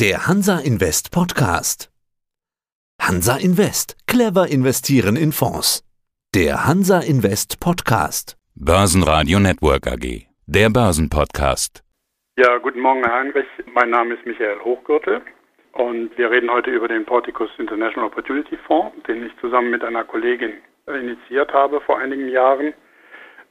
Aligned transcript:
Der 0.00 0.28
Hansa 0.28 0.60
Invest 0.60 1.10
Podcast. 1.10 1.90
Hansa 3.02 3.36
Invest. 3.36 3.96
Clever 4.06 4.46
investieren 4.46 5.16
in 5.16 5.32
Fonds. 5.32 5.82
Der 6.36 6.68
Hansa 6.68 7.00
Invest 7.00 7.58
Podcast. 7.58 8.36
Börsenradio 8.54 9.40
Network 9.40 9.88
AG. 9.88 10.28
Der 10.46 10.70
Börsenpodcast. 10.70 11.82
Ja, 12.36 12.58
guten 12.58 12.78
Morgen, 12.78 13.02
Herr 13.02 13.14
Heinrich. 13.18 13.48
Mein 13.74 13.90
Name 13.90 14.14
ist 14.14 14.24
Michael 14.24 14.60
Hochgürtel 14.60 15.20
und 15.72 16.16
wir 16.16 16.30
reden 16.30 16.48
heute 16.48 16.70
über 16.70 16.86
den 16.86 17.04
Porticus 17.04 17.50
International 17.58 18.06
Opportunity 18.06 18.56
Fonds, 18.68 18.94
den 19.08 19.26
ich 19.26 19.32
zusammen 19.40 19.72
mit 19.72 19.82
einer 19.82 20.04
Kollegin 20.04 20.52
initiiert 20.86 21.52
habe 21.52 21.80
vor 21.80 21.98
einigen 21.98 22.28
Jahren. 22.28 22.72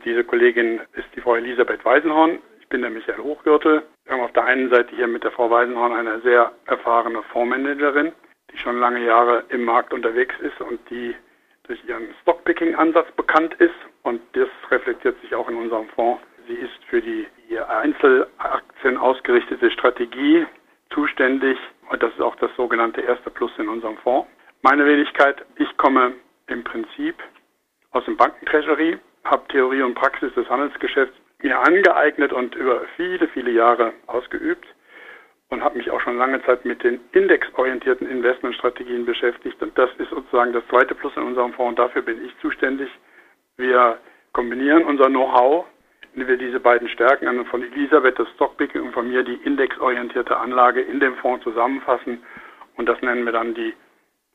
Diese 0.05 0.23
Kollegin 0.23 0.79
ist 0.93 1.09
die 1.13 1.19
Frau 1.19 1.35
Elisabeth 1.35 1.83
Weisenhorn. 1.83 2.39
Ich 2.67 2.69
bin 2.69 2.81
der 2.81 2.91
Michael 2.91 3.23
Hochgürtel. 3.23 3.83
Wir 4.03 4.13
haben 4.13 4.23
auf 4.23 4.33
der 4.33 4.43
einen 4.43 4.69
Seite 4.69 4.93
hier 4.93 5.07
mit 5.07 5.23
der 5.23 5.31
Frau 5.31 5.49
Weisenhorn 5.49 5.93
eine 5.93 6.19
sehr 6.19 6.51
erfahrene 6.65 7.23
Fondsmanagerin, 7.31 8.11
die 8.51 8.57
schon 8.57 8.77
lange 8.77 9.05
Jahre 9.05 9.45
im 9.47 9.63
Markt 9.63 9.93
unterwegs 9.93 10.35
ist 10.41 10.59
und 10.59 10.77
die 10.89 11.15
durch 11.63 11.81
ihren 11.87 12.13
Stockpicking-Ansatz 12.23 13.09
bekannt 13.13 13.53
ist. 13.59 13.73
Und 14.03 14.19
das 14.33 14.49
reflektiert 14.69 15.15
sich 15.21 15.33
auch 15.33 15.47
in 15.47 15.55
unserem 15.55 15.87
Fonds. 15.95 16.21
Sie 16.49 16.55
ist 16.55 16.77
für 16.89 17.01
die 17.01 17.25
Einzelaktien 17.69 18.97
ausgerichtete 18.97 19.71
Strategie 19.71 20.45
zuständig. 20.89 21.57
Und 21.89 22.03
das 22.03 22.11
ist 22.11 22.21
auch 22.21 22.35
das 22.35 22.53
sogenannte 22.57 22.99
erste 22.99 23.29
Plus 23.29 23.51
in 23.57 23.69
unserem 23.69 23.95
Fonds. 23.99 24.29
Meine 24.61 24.85
Wenigkeit, 24.85 25.45
ich 25.55 25.77
komme 25.77 26.15
im 26.47 26.65
Prinzip 26.65 27.15
aus 27.91 28.03
dem 28.03 28.17
Bankentreasury, 28.17 28.97
habe 29.23 29.47
Theorie 29.47 29.83
und 29.83 29.95
Praxis 29.95 30.33
des 30.33 30.49
Handelsgeschäfts 30.49 31.15
mir 31.41 31.59
angeeignet 31.59 32.33
und 32.33 32.55
über 32.55 32.81
viele, 32.95 33.27
viele 33.29 33.51
Jahre 33.51 33.93
ausgeübt 34.07 34.65
und 35.49 35.63
habe 35.63 35.77
mich 35.77 35.91
auch 35.91 36.01
schon 36.01 36.17
lange 36.17 36.43
Zeit 36.43 36.65
mit 36.65 36.83
den 36.83 36.99
indexorientierten 37.11 38.09
Investmentstrategien 38.09 39.05
beschäftigt. 39.05 39.61
Und 39.61 39.77
das 39.77 39.89
ist 39.97 40.09
sozusagen 40.09 40.53
das 40.53 40.67
zweite 40.67 40.95
Plus 40.95 41.15
in 41.15 41.23
unserem 41.23 41.53
Fonds 41.53 41.69
und 41.69 41.79
dafür 41.79 42.01
bin 42.01 42.25
ich 42.25 42.37
zuständig. 42.39 42.89
Wir 43.55 43.97
kombinieren 44.33 44.83
unser 44.83 45.07
Know-how, 45.07 45.65
indem 46.13 46.27
wir 46.27 46.37
diese 46.37 46.59
beiden 46.59 46.89
Stärken 46.89 47.27
also 47.27 47.43
von 47.45 47.63
Elisabeth 47.63 48.19
das 48.19 48.29
Stockpicking 48.35 48.81
und 48.81 48.93
von 48.93 49.07
mir 49.07 49.23
die 49.23 49.39
indexorientierte 49.45 50.35
Anlage 50.35 50.81
in 50.81 50.99
dem 50.99 51.15
Fonds 51.17 51.43
zusammenfassen 51.43 52.23
und 52.75 52.87
das 52.87 53.01
nennen 53.01 53.25
wir 53.25 53.31
dann 53.31 53.53
die 53.53 53.73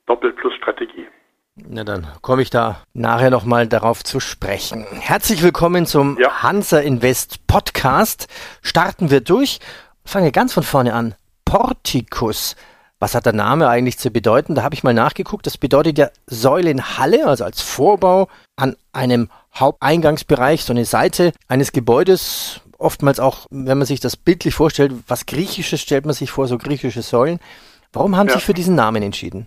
Doppel-Plus-Strategie. 0.06 1.06
Na 1.54 1.84
dann 1.84 2.06
komme 2.22 2.40
ich 2.40 2.48
da 2.48 2.80
nachher 2.94 3.28
nochmal 3.28 3.66
darauf 3.66 4.02
zu 4.02 4.20
sprechen. 4.20 4.86
Herzlich 4.90 5.42
willkommen 5.42 5.84
zum 5.84 6.18
ja. 6.18 6.42
Hansa 6.42 6.78
Invest 6.78 7.46
Podcast. 7.46 8.26
Starten 8.62 9.10
wir 9.10 9.20
durch. 9.20 9.60
Fange 10.02 10.32
ganz 10.32 10.54
von 10.54 10.62
vorne 10.62 10.94
an. 10.94 11.14
Porticus. 11.44 12.56
Was 13.00 13.14
hat 13.14 13.26
der 13.26 13.34
Name 13.34 13.68
eigentlich 13.68 13.98
zu 13.98 14.10
bedeuten? 14.10 14.54
Da 14.54 14.62
habe 14.62 14.74
ich 14.74 14.82
mal 14.82 14.94
nachgeguckt. 14.94 15.44
Das 15.44 15.58
bedeutet 15.58 15.98
ja 15.98 16.08
Säulenhalle, 16.26 17.26
also 17.26 17.44
als 17.44 17.60
Vorbau 17.60 18.28
an 18.56 18.74
einem 18.94 19.28
Haupteingangsbereich, 19.54 20.64
so 20.64 20.72
eine 20.72 20.86
Seite 20.86 21.34
eines 21.48 21.72
Gebäudes. 21.72 22.62
Oftmals 22.78 23.20
auch, 23.20 23.46
wenn 23.50 23.76
man 23.76 23.86
sich 23.86 24.00
das 24.00 24.16
bildlich 24.16 24.54
vorstellt, 24.54 24.94
was 25.06 25.26
Griechisches 25.26 25.82
stellt 25.82 26.06
man 26.06 26.14
sich 26.14 26.30
vor, 26.30 26.48
so 26.48 26.56
griechische 26.56 27.02
Säulen. 27.02 27.40
Warum 27.92 28.16
haben 28.16 28.28
ja. 28.28 28.32
Sie 28.32 28.38
sich 28.38 28.46
für 28.46 28.54
diesen 28.54 28.74
Namen 28.74 29.02
entschieden? 29.02 29.46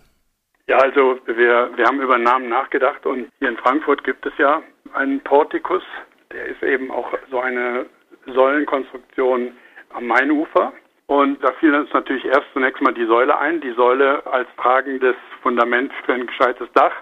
Ja, 0.68 0.78
also 0.78 1.20
wir, 1.28 1.70
wir 1.76 1.86
haben 1.86 2.02
über 2.02 2.18
Namen 2.18 2.50
nachgedacht 2.50 3.06
und 3.06 3.30
hier 3.38 3.50
in 3.50 3.58
Frankfurt 3.58 4.04
gibt 4.04 4.26
es 4.26 4.34
ja 4.40 4.64
einen 4.94 5.20
Portikus. 5.22 5.84
Der 6.32 6.48
ist 6.48 6.64
eben 6.64 6.90
auch 6.90 7.14
so 7.30 7.40
eine 7.40 7.86
Säulenkonstruktion 8.26 9.56
am 9.94 10.08
Mainufer. 10.08 10.74
Und 11.06 11.44
da 11.44 11.52
fiel 11.60 11.76
uns 11.76 11.94
natürlich 11.94 12.26
erst 12.26 12.52
zunächst 12.54 12.82
mal 12.82 12.96
die 12.96 13.06
Säule 13.06 13.38
ein, 13.38 13.62
die 13.62 13.74
Säule 13.74 14.26
als 14.26 14.48
tragendes 14.58 15.16
Fundament 15.44 15.92
für 16.04 16.14
ein 16.14 16.26
gescheites 16.26 16.68
Dach. 16.74 16.94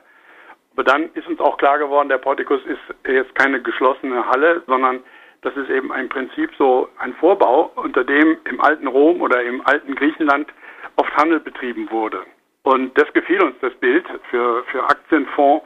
Aber 0.74 0.84
dann 0.84 1.10
ist 1.14 1.28
uns 1.28 1.40
auch 1.40 1.58
klar 1.58 1.80
geworden, 1.80 2.10
der 2.10 2.18
Portikus 2.18 2.60
ist 2.66 2.82
jetzt 3.08 3.34
keine 3.36 3.62
geschlossene 3.62 4.28
Halle, 4.28 4.62
sondern 4.68 5.00
das 5.42 5.56
ist 5.56 5.70
eben 5.70 5.90
ein 5.94 6.10
Prinzip 6.10 6.52
so 6.58 6.90
ein 6.98 7.14
Vorbau, 7.14 7.72
unter 7.76 8.04
dem 8.04 8.38
im 8.44 8.60
alten 8.60 8.88
Rom 8.88 9.22
oder 9.22 9.42
im 9.42 9.66
alten 9.66 9.96
Griechenland 9.96 10.52
oft 10.98 11.16
Handel 11.16 11.40
betrieben 11.40 11.90
wurde. 11.92 12.26
Und 12.64 12.98
das 12.98 13.12
gefiel 13.14 13.42
uns, 13.44 13.56
das 13.62 13.74
Bild. 13.76 14.06
Für, 14.30 14.64
für 14.66 14.84
Aktienfonds 14.84 15.66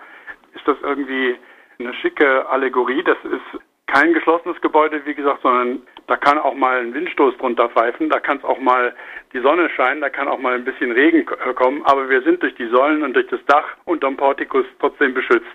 ist 0.56 0.68
das 0.68 0.78
irgendwie 0.82 1.38
eine 1.80 1.94
schicke 1.94 2.48
Allegorie. 2.50 3.04
Das 3.04 3.18
ist 3.24 3.62
kein 3.86 4.14
geschlossenes 4.14 4.60
Gebäude, 4.62 5.06
wie 5.06 5.14
gesagt, 5.14 5.42
sondern 5.44 5.82
da 6.08 6.18
kann 6.18 6.38
auch 6.38 6.56
mal 6.56 6.80
ein 6.80 6.94
Windstoß 6.94 7.38
drunter 7.38 7.70
pfeifen, 7.70 8.10
da 8.10 8.20
kann 8.20 8.38
es 8.38 8.44
auch 8.44 8.60
mal 8.60 8.94
die 9.34 9.40
Sonne 9.40 9.70
scheinen, 9.70 10.02
da 10.02 10.10
kann 10.10 10.28
auch 10.28 10.40
mal 10.40 10.56
ein 10.56 10.66
bisschen 10.66 10.92
Regen 10.92 11.26
kommen, 11.56 11.84
aber 11.86 12.10
wir 12.10 12.22
sind 12.24 12.44
durch 12.44 12.56
die 12.56 12.68
Säulen 12.68 13.04
und 13.04 13.14
durch 13.14 13.28
das 13.28 13.40
Dach 13.48 13.66
unterm 13.86 14.18
Portikus 14.18 14.66
trotzdem 14.80 15.14
beschützt. 15.14 15.48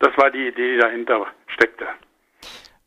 Das 0.00 0.16
war 0.18 0.30
die 0.30 0.48
Idee, 0.48 0.74
die 0.74 0.78
dahinter 0.78 1.26
steckte. 1.46 1.86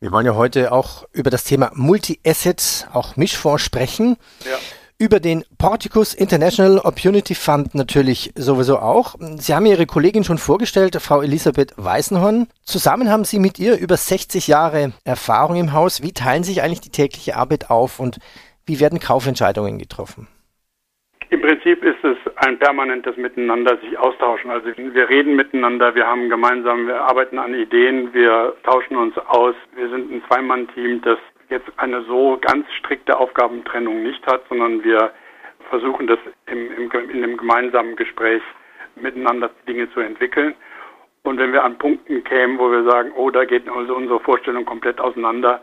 Wir 0.00 0.12
wollen 0.12 0.26
ja 0.26 0.34
heute 0.34 0.72
auch 0.72 1.04
über 1.12 1.30
das 1.30 1.44
Thema 1.44 1.70
Multi-Asset, 1.74 2.88
auch 2.92 3.16
Mischfonds 3.16 3.64
sprechen. 3.64 4.16
Ja 4.44 4.58
über 5.02 5.18
den 5.18 5.42
Porticus 5.58 6.14
International 6.14 6.78
Opportunity 6.78 7.34
Fund 7.34 7.74
natürlich 7.74 8.30
sowieso 8.36 8.78
auch. 8.78 9.16
Sie 9.18 9.52
haben 9.52 9.66
Ihre 9.66 9.84
Kollegin 9.84 10.22
schon 10.22 10.38
vorgestellt, 10.38 10.96
Frau 11.00 11.22
Elisabeth 11.22 11.74
Weißenhorn. 11.76 12.46
Zusammen 12.62 13.10
haben 13.10 13.24
Sie 13.24 13.40
mit 13.40 13.58
ihr 13.58 13.76
über 13.80 13.96
60 13.96 14.46
Jahre 14.46 14.92
Erfahrung 15.04 15.56
im 15.56 15.72
Haus. 15.72 16.04
Wie 16.04 16.12
teilen 16.12 16.44
sich 16.44 16.62
eigentlich 16.62 16.82
die 16.82 16.92
tägliche 16.92 17.34
Arbeit 17.34 17.68
auf 17.68 17.98
und 17.98 18.18
wie 18.64 18.78
werden 18.78 19.00
Kaufentscheidungen 19.00 19.78
getroffen? 19.78 20.28
Im 21.30 21.40
Prinzip 21.40 21.82
ist 21.82 22.04
es 22.04 22.18
ein 22.36 22.58
permanentes 22.60 23.16
Miteinander, 23.16 23.78
sich 23.78 23.98
austauschen. 23.98 24.50
Also 24.52 24.68
wir 24.76 25.08
reden 25.08 25.34
miteinander, 25.34 25.96
wir 25.96 26.06
haben 26.06 26.28
gemeinsam, 26.28 26.86
wir 26.86 27.00
arbeiten 27.00 27.38
an 27.40 27.54
Ideen, 27.54 28.14
wir 28.14 28.54
tauschen 28.62 28.96
uns 28.96 29.18
aus. 29.18 29.56
Wir 29.74 29.88
sind 29.88 30.12
ein 30.12 30.22
Zweimann-Team, 30.28 31.00
das 31.02 31.18
jetzt 31.52 31.70
eine 31.76 32.02
so 32.04 32.38
ganz 32.40 32.66
strikte 32.78 33.16
Aufgabentrennung 33.16 34.02
nicht 34.02 34.26
hat, 34.26 34.42
sondern 34.48 34.82
wir 34.82 35.12
versuchen 35.70 36.06
das 36.06 36.18
im, 36.46 36.72
im, 36.76 37.10
in 37.10 37.22
einem 37.22 37.36
gemeinsamen 37.36 37.96
Gespräch 37.96 38.42
miteinander 38.96 39.50
Dinge 39.68 39.90
zu 39.92 40.00
entwickeln. 40.00 40.54
Und 41.22 41.38
wenn 41.38 41.52
wir 41.52 41.64
an 41.64 41.78
Punkten 41.78 42.24
kämen, 42.24 42.58
wo 42.58 42.70
wir 42.70 42.84
sagen, 42.84 43.12
oh, 43.14 43.30
da 43.30 43.44
geht 43.44 43.68
also 43.68 43.94
unsere 43.94 44.20
Vorstellung 44.20 44.64
komplett 44.64 45.00
auseinander, 45.00 45.62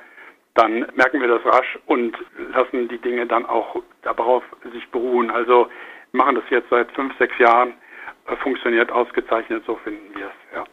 dann 0.53 0.87
merken 0.95 1.21
wir 1.21 1.27
das 1.27 1.45
rasch 1.45 1.77
und 1.85 2.17
lassen 2.53 2.87
die 2.87 2.97
Dinge 2.97 3.27
dann 3.27 3.45
auch 3.45 3.75
darauf 4.01 4.43
sich 4.73 4.87
beruhen. 4.89 5.29
Also 5.29 5.67
machen 6.11 6.35
das 6.35 6.43
jetzt 6.49 6.69
seit 6.69 6.91
fünf, 6.93 7.17
sechs 7.17 7.37
Jahren, 7.37 7.73
äh, 8.27 8.35
funktioniert 8.37 8.91
ausgezeichnet, 8.91 9.63
so 9.65 9.75
finden 9.83 10.17
wir 10.17 10.27
es, 10.27 10.55
ja. 10.55 10.63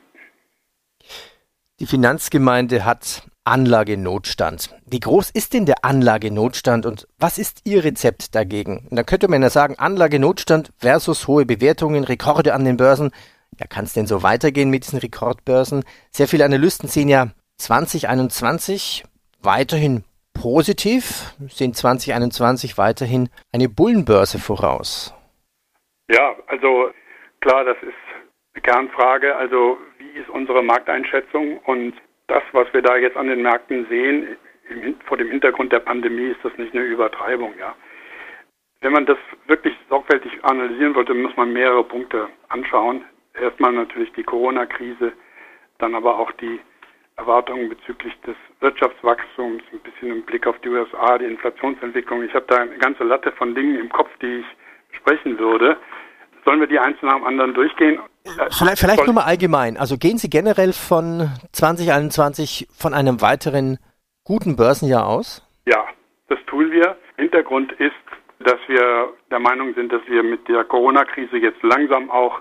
Die 1.78 1.86
Finanzgemeinde 1.86 2.84
hat 2.84 3.28
Anlagenotstand. 3.46 4.74
Wie 4.86 4.98
groß 4.98 5.30
ist 5.30 5.54
denn 5.54 5.66
der 5.66 5.84
Anlagenotstand 5.84 6.84
und 6.84 7.06
was 7.18 7.38
ist 7.38 7.60
Ihr 7.64 7.84
Rezept 7.84 8.34
dagegen? 8.34 8.88
Und 8.90 8.96
da 8.96 9.04
könnte 9.04 9.28
man 9.28 9.40
ja 9.40 9.50
sagen, 9.50 9.78
Anlagenotstand 9.78 10.72
versus 10.78 11.28
hohe 11.28 11.46
Bewertungen, 11.46 12.02
Rekorde 12.02 12.54
an 12.54 12.64
den 12.64 12.76
Börsen. 12.76 13.12
Ja, 13.58 13.66
kann 13.66 13.84
es 13.84 13.92
denn 13.92 14.06
so 14.06 14.24
weitergehen 14.24 14.68
mit 14.68 14.84
diesen 14.84 14.98
Rekordbörsen? 14.98 15.84
Sehr 16.10 16.26
viele 16.26 16.44
Analysten 16.44 16.88
sehen 16.88 17.08
ja 17.08 17.28
2021 17.58 19.04
weiterhin 19.42 20.02
positiv, 20.34 21.34
sehen 21.48 21.72
2021 21.72 22.76
weiterhin 22.76 23.28
eine 23.52 23.68
Bullenbörse 23.68 24.40
voraus. 24.40 25.14
Ja, 26.08 26.34
also 26.48 26.90
klar, 27.40 27.64
das 27.64 27.76
ist 27.82 27.94
eine 28.54 28.62
Kernfrage. 28.62 29.36
Also 29.36 29.78
wie 29.98 30.18
ist 30.18 30.28
unsere 30.30 30.62
Markteinschätzung 30.62 31.58
und 31.58 31.94
das, 32.28 32.42
was 32.52 32.72
wir 32.72 32.82
da 32.82 32.96
jetzt 32.96 33.16
an 33.16 33.28
den 33.28 33.42
Märkten 33.42 33.86
sehen, 33.88 34.36
im, 34.68 34.96
vor 35.06 35.16
dem 35.16 35.30
Hintergrund 35.30 35.72
der 35.72 35.80
Pandemie, 35.80 36.28
ist 36.28 36.44
das 36.44 36.56
nicht 36.58 36.74
eine 36.74 36.84
Übertreibung, 36.84 37.54
ja. 37.58 37.74
Wenn 38.80 38.92
man 38.92 39.06
das 39.06 39.18
wirklich 39.46 39.74
sorgfältig 39.88 40.32
analysieren 40.44 40.94
wollte, 40.94 41.14
muss 41.14 41.36
man 41.36 41.52
mehrere 41.52 41.84
Punkte 41.84 42.28
anschauen. 42.48 43.04
Erstmal 43.34 43.72
natürlich 43.72 44.12
die 44.12 44.22
Corona-Krise, 44.22 45.12
dann 45.78 45.94
aber 45.94 46.18
auch 46.18 46.30
die 46.32 46.60
Erwartungen 47.16 47.68
bezüglich 47.70 48.14
des 48.26 48.36
Wirtschaftswachstums, 48.60 49.62
ein 49.72 49.80
bisschen 49.80 50.12
im 50.12 50.22
Blick 50.22 50.46
auf 50.46 50.58
die 50.60 50.68
USA, 50.68 51.16
die 51.18 51.24
Inflationsentwicklung. 51.24 52.22
Ich 52.22 52.34
habe 52.34 52.44
da 52.48 52.56
eine 52.56 52.76
ganze 52.76 53.04
Latte 53.04 53.32
von 53.32 53.54
Dingen 53.54 53.78
im 53.78 53.88
Kopf, 53.88 54.10
die 54.20 54.40
ich 54.40 54.96
sprechen 54.96 55.38
würde. 55.38 55.78
Sollen 56.46 56.60
wir 56.60 56.68
die 56.68 56.78
eins 56.78 56.96
nach 57.02 57.16
dem 57.16 57.24
anderen 57.24 57.54
durchgehen? 57.54 57.98
Vielleicht, 58.56 58.78
vielleicht 58.78 59.04
nur 59.04 59.14
mal 59.14 59.24
allgemein. 59.24 59.76
Also 59.76 59.98
gehen 59.98 60.16
Sie 60.16 60.30
generell 60.30 60.72
von 60.72 61.28
2021 61.52 62.68
von 62.70 62.94
einem 62.94 63.20
weiteren 63.20 63.78
guten 64.22 64.54
Börsenjahr 64.54 65.08
aus? 65.08 65.42
Ja, 65.66 65.84
das 66.28 66.38
tun 66.46 66.70
wir. 66.70 66.96
Hintergrund 67.16 67.72
ist, 67.72 67.94
dass 68.38 68.60
wir 68.68 69.08
der 69.28 69.40
Meinung 69.40 69.74
sind, 69.74 69.92
dass 69.92 70.02
wir 70.06 70.22
mit 70.22 70.46
der 70.46 70.62
Corona-Krise 70.62 71.36
jetzt 71.36 71.60
langsam 71.64 72.10
auch 72.10 72.40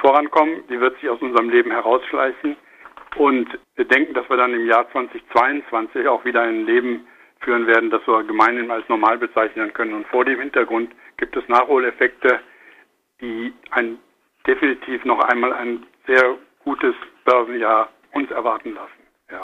vorankommen. 0.00 0.62
Die 0.70 0.78
wird 0.78 1.00
sich 1.00 1.10
aus 1.10 1.20
unserem 1.20 1.50
Leben 1.50 1.72
herausschleichen. 1.72 2.56
Und 3.16 3.48
wir 3.74 3.84
denken, 3.84 4.14
dass 4.14 4.30
wir 4.30 4.36
dann 4.36 4.54
im 4.54 4.68
Jahr 4.68 4.88
2022 4.92 6.06
auch 6.06 6.24
wieder 6.24 6.42
ein 6.42 6.66
Leben 6.66 7.04
führen 7.40 7.66
werden, 7.66 7.90
das 7.90 8.06
wir 8.06 8.22
gemeinhin 8.22 8.70
als 8.70 8.88
normal 8.88 9.18
bezeichnen 9.18 9.72
können. 9.72 9.94
Und 9.94 10.06
vor 10.06 10.24
dem 10.24 10.38
Hintergrund 10.38 10.92
gibt 11.16 11.36
es 11.36 11.48
Nachholeffekte, 11.48 12.38
die 13.20 13.52
ein 13.70 13.98
definitiv 14.46 15.04
noch 15.04 15.20
einmal 15.20 15.52
ein 15.52 15.86
sehr 16.06 16.36
gutes 16.64 16.94
Börsenjahr 17.24 17.88
uns 18.12 18.30
erwarten 18.30 18.74
lassen. 18.74 19.00
Ja. 19.30 19.40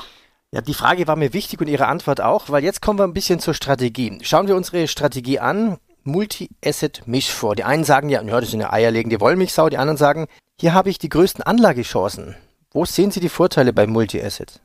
Ja, 0.52 0.60
die 0.60 0.74
Frage 0.74 1.06
war 1.08 1.16
mir 1.16 1.34
wichtig 1.34 1.60
und 1.60 1.68
Ihre 1.68 1.86
Antwort 1.86 2.20
auch, 2.20 2.50
weil 2.50 2.64
jetzt 2.64 2.80
kommen 2.80 2.98
wir 2.98 3.04
ein 3.04 3.12
bisschen 3.12 3.40
zur 3.40 3.52
Strategie. 3.52 4.18
Schauen 4.22 4.48
wir 4.48 4.56
unsere 4.56 4.86
Strategie 4.86 5.38
an. 5.38 5.78
Multi-Asset-Mischfonds. 6.04 7.56
Die 7.56 7.64
einen 7.64 7.84
sagen 7.84 8.08
ja, 8.08 8.22
ja, 8.22 8.40
das 8.40 8.48
ist 8.48 8.54
eine 8.54 8.72
eierlegende 8.72 9.20
Wollmilchsau. 9.20 9.68
Die 9.68 9.76
anderen 9.76 9.96
sagen, 9.96 10.28
hier 10.58 10.72
habe 10.72 10.88
ich 10.88 10.98
die 10.98 11.08
größten 11.08 11.42
Anlagechancen. 11.44 12.36
Wo 12.72 12.84
sehen 12.84 13.10
Sie 13.10 13.20
die 13.20 13.28
Vorteile 13.28 13.72
bei 13.72 13.86
Multi-Asset? 13.86 14.60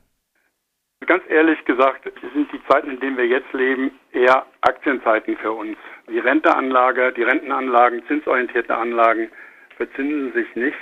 Ganz 1.06 1.24
ehrlich 1.28 1.62
gesagt, 1.64 2.04
sind 2.32 2.52
die 2.52 2.60
Zeiten, 2.68 2.90
in 2.90 3.00
denen 3.00 3.16
wir 3.16 3.26
jetzt 3.26 3.52
leben, 3.52 3.90
eher 4.12 4.46
Aktienzeiten 4.60 5.36
für 5.36 5.50
uns. 5.50 5.76
Die 6.08 6.18
Renteanlage, 6.18 7.12
die 7.12 7.22
Rentenanlagen, 7.22 8.04
zinsorientierte 8.06 8.76
Anlagen 8.76 9.30
verzinsen 9.76 10.32
sich 10.32 10.54
nicht 10.56 10.76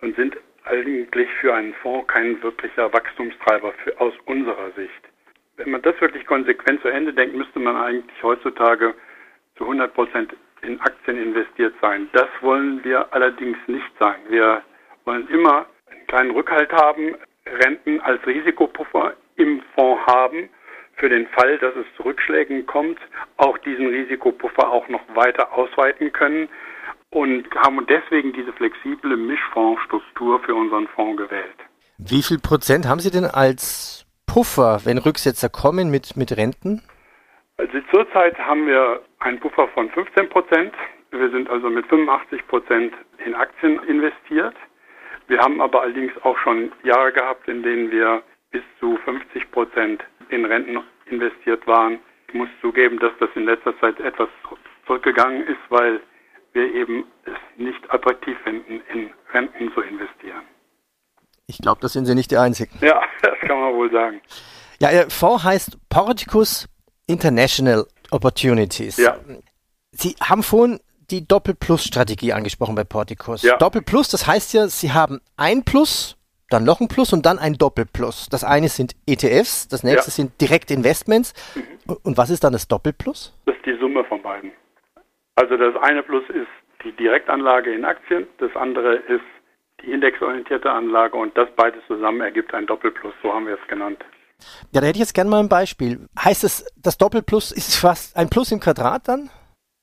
und 0.00 0.14
sind 0.16 0.36
eigentlich 0.64 1.28
für 1.40 1.54
einen 1.54 1.74
Fonds 1.74 2.06
kein 2.08 2.42
wirklicher 2.42 2.92
Wachstumstreiber 2.92 3.72
für, 3.84 4.00
aus 4.00 4.14
unserer 4.26 4.70
Sicht. 4.72 5.08
Wenn 5.56 5.70
man 5.70 5.82
das 5.82 6.00
wirklich 6.00 6.26
konsequent 6.26 6.80
zu 6.82 6.88
Ende 6.88 7.12
denkt, 7.12 7.34
müsste 7.34 7.58
man 7.58 7.76
eigentlich 7.76 8.22
heutzutage 8.22 8.94
zu 9.56 9.64
100 9.64 9.92
Prozent 9.94 10.34
in 10.62 10.80
Aktien 10.80 11.18
investiert 11.18 11.74
sein. 11.80 12.08
Das 12.12 12.28
wollen 12.40 12.82
wir 12.84 13.12
allerdings 13.12 13.58
nicht 13.66 13.90
sein. 13.98 14.16
Wir 14.28 14.62
wollen 15.04 15.28
immer 15.28 15.66
einen 15.90 16.06
kleinen 16.06 16.30
Rückhalt 16.30 16.72
haben, 16.72 17.16
Renten 17.46 18.00
als 18.00 18.24
Risikopuffer 18.26 19.14
im 19.36 19.62
Fonds 19.74 20.06
haben, 20.06 20.48
für 21.02 21.08
den 21.08 21.26
Fall, 21.26 21.58
dass 21.58 21.74
es 21.74 21.84
zu 21.96 22.04
Rückschlägen 22.04 22.64
kommt, 22.64 22.96
auch 23.36 23.58
diesen 23.58 23.88
Risikopuffer 23.88 24.70
auch 24.70 24.86
noch 24.86 25.00
weiter 25.16 25.52
ausweiten 25.52 26.12
können 26.12 26.48
und 27.10 27.44
haben 27.56 27.84
deswegen 27.88 28.32
diese 28.32 28.52
flexible 28.52 29.16
Mischfondsstruktur 29.16 30.38
für 30.44 30.54
unseren 30.54 30.86
Fonds 30.94 31.20
gewählt. 31.20 31.56
Wie 31.98 32.22
viel 32.22 32.38
Prozent 32.38 32.86
haben 32.86 33.00
Sie 33.00 33.10
denn 33.10 33.24
als 33.24 34.06
Puffer, 34.28 34.82
wenn 34.84 34.96
Rücksetzer 34.96 35.48
kommen 35.48 35.90
mit, 35.90 36.16
mit 36.16 36.36
Renten? 36.36 36.82
Also 37.56 37.80
zurzeit 37.90 38.38
haben 38.38 38.68
wir 38.68 39.00
einen 39.18 39.40
Puffer 39.40 39.66
von 39.74 39.90
15 39.90 40.28
Prozent. 40.28 40.72
Wir 41.10 41.30
sind 41.30 41.50
also 41.50 41.68
mit 41.68 41.84
85 41.86 42.46
Prozent 42.46 42.94
in 43.26 43.34
Aktien 43.34 43.82
investiert. 43.88 44.54
Wir 45.26 45.40
haben 45.40 45.60
aber 45.60 45.82
allerdings 45.82 46.12
auch 46.22 46.38
schon 46.38 46.70
Jahre 46.84 47.12
gehabt, 47.12 47.48
in 47.48 47.64
denen 47.64 47.90
wir 47.90 48.22
bis 48.52 48.62
zu 48.78 48.98
50 49.04 49.50
Prozent 49.50 50.04
in 50.32 50.44
Renten 50.44 50.78
investiert 51.06 51.66
waren. 51.66 51.98
Ich 52.28 52.34
muss 52.34 52.48
zugeben, 52.60 52.98
dass 52.98 53.12
das 53.20 53.28
in 53.34 53.44
letzter 53.44 53.78
Zeit 53.80 54.00
etwas 54.00 54.28
zurückgegangen 54.86 55.46
ist, 55.46 55.60
weil 55.68 56.00
wir 56.52 56.72
eben 56.74 57.04
es 57.24 57.38
nicht 57.56 57.90
attraktiv 57.90 58.36
finden, 58.44 58.80
in 58.92 59.10
Renten 59.32 59.72
zu 59.72 59.80
investieren. 59.80 60.42
Ich 61.46 61.58
glaube, 61.58 61.80
das 61.80 61.92
sind 61.92 62.06
Sie 62.06 62.14
nicht 62.14 62.30
die 62.30 62.36
Einzigen. 62.36 62.78
Ja, 62.80 63.02
das 63.22 63.38
kann 63.40 63.58
man 63.58 63.74
wohl 63.74 63.90
sagen. 63.90 64.20
Ja, 64.80 64.90
Ihr 64.90 65.10
Fonds 65.10 65.44
heißt 65.44 65.78
Porticus 65.88 66.68
International 67.06 67.86
Opportunities. 68.10 68.96
Ja. 68.96 69.18
Sie 69.92 70.14
haben 70.22 70.42
vorhin 70.42 70.80
die 71.10 71.26
Doppel-Plus-Strategie 71.26 72.32
angesprochen 72.32 72.74
bei 72.74 72.84
Porticus. 72.84 73.42
Ja. 73.42 73.56
Doppel-Plus, 73.58 74.08
das 74.08 74.26
heißt 74.26 74.54
ja, 74.54 74.68
Sie 74.68 74.92
haben 74.92 75.20
ein 75.36 75.62
Plus, 75.64 76.16
dann 76.52 76.64
noch 76.64 76.80
ein 76.80 76.88
Plus 76.88 77.12
und 77.12 77.26
dann 77.26 77.38
ein 77.38 77.54
Doppel-Plus. 77.54 78.28
Das 78.30 78.44
eine 78.44 78.68
sind 78.68 78.94
ETFs, 79.06 79.68
das 79.68 79.82
nächste 79.82 80.10
ja. 80.10 80.14
sind 80.14 80.40
Direktinvestments. 80.40 81.34
Mhm. 81.54 81.96
Und 82.02 82.18
was 82.18 82.30
ist 82.30 82.44
dann 82.44 82.52
das 82.52 82.68
Doppel-Plus? 82.68 83.36
Das 83.46 83.56
ist 83.56 83.66
die 83.66 83.76
Summe 83.78 84.04
von 84.04 84.22
beiden. 84.22 84.52
Also 85.36 85.56
das 85.56 85.74
eine 85.82 86.02
Plus 86.02 86.24
ist 86.28 86.48
die 86.84 86.92
Direktanlage 86.92 87.72
in 87.72 87.84
Aktien, 87.84 88.26
das 88.38 88.54
andere 88.56 88.96
ist 88.96 89.24
die 89.82 89.92
indexorientierte 89.92 90.70
Anlage 90.70 91.16
und 91.16 91.36
das 91.36 91.48
beides 91.56 91.82
zusammen 91.86 92.20
ergibt 92.20 92.54
ein 92.54 92.66
Doppelplus, 92.66 93.14
so 93.22 93.32
haben 93.32 93.46
wir 93.46 93.54
es 93.54 93.68
genannt. 93.68 94.04
Ja, 94.72 94.80
da 94.80 94.86
hätte 94.86 94.96
ich 94.96 95.00
jetzt 95.00 95.14
gerne 95.14 95.30
mal 95.30 95.40
ein 95.40 95.48
Beispiel. 95.48 96.06
Heißt 96.18 96.44
es, 96.44 96.66
das 96.76 96.98
Doppelplus 96.98 97.52
ist 97.52 97.76
fast 97.76 98.16
ein 98.16 98.28
Plus 98.28 98.50
im 98.52 98.60
Quadrat 98.60 99.08
dann? 99.08 99.30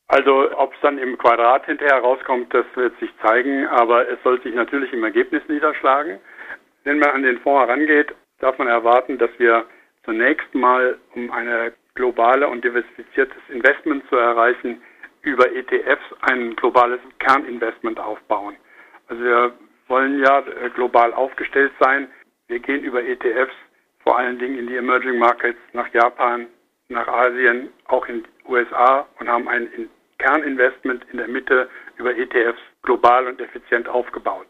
Also 0.07 0.49
ob 0.57 0.73
es 0.73 0.79
dann 0.81 0.97
im 0.97 1.17
Quadrat 1.17 1.65
hinterher 1.67 1.99
rauskommt, 1.99 2.53
das 2.53 2.65
wird 2.75 2.97
sich 2.99 3.11
zeigen, 3.21 3.67
aber 3.67 4.09
es 4.09 4.17
soll 4.23 4.41
sich 4.41 4.55
natürlich 4.55 4.91
im 4.91 5.03
Ergebnis 5.03 5.43
niederschlagen. 5.47 6.19
Wenn 6.83 6.99
man 6.99 7.09
an 7.09 7.23
den 7.23 7.39
Fonds 7.39 7.67
herangeht, 7.67 8.13
darf 8.39 8.57
man 8.57 8.67
erwarten, 8.67 9.17
dass 9.17 9.31
wir 9.37 9.65
zunächst 10.03 10.53
mal, 10.55 10.97
um 11.15 11.31
eine 11.31 11.73
globale 11.95 12.47
und 12.47 12.63
diversifiziertes 12.63 13.41
Investment 13.49 14.07
zu 14.09 14.15
erreichen, 14.15 14.81
über 15.21 15.51
ETFs 15.51 16.03
ein 16.21 16.55
globales 16.55 16.99
Kerninvestment 17.19 17.99
aufbauen. 17.99 18.55
Also 19.07 19.23
wir 19.23 19.53
wollen 19.87 20.23
ja 20.23 20.39
äh, 20.39 20.69
global 20.69 21.13
aufgestellt 21.13 21.73
sein. 21.79 22.07
Wir 22.47 22.59
gehen 22.59 22.83
über 22.83 23.03
ETFs 23.03 23.53
vor 24.03 24.17
allen 24.17 24.39
Dingen 24.39 24.57
in 24.57 24.67
die 24.67 24.77
Emerging 24.77 25.19
Markets, 25.19 25.59
nach 25.73 25.91
Japan, 25.93 26.47
nach 26.87 27.07
Asien, 27.07 27.69
auch 27.85 28.07
in 28.07 28.23
den 28.23 28.27
USA 28.47 29.05
und 29.19 29.27
haben 29.27 29.47
ein 29.47 29.89
Kerninvestment 30.19 31.05
in 31.11 31.17
der 31.17 31.27
Mitte 31.27 31.69
über 31.97 32.15
ETFs 32.15 32.59
global 32.83 33.27
und 33.27 33.41
effizient 33.41 33.87
aufgebaut. 33.87 34.47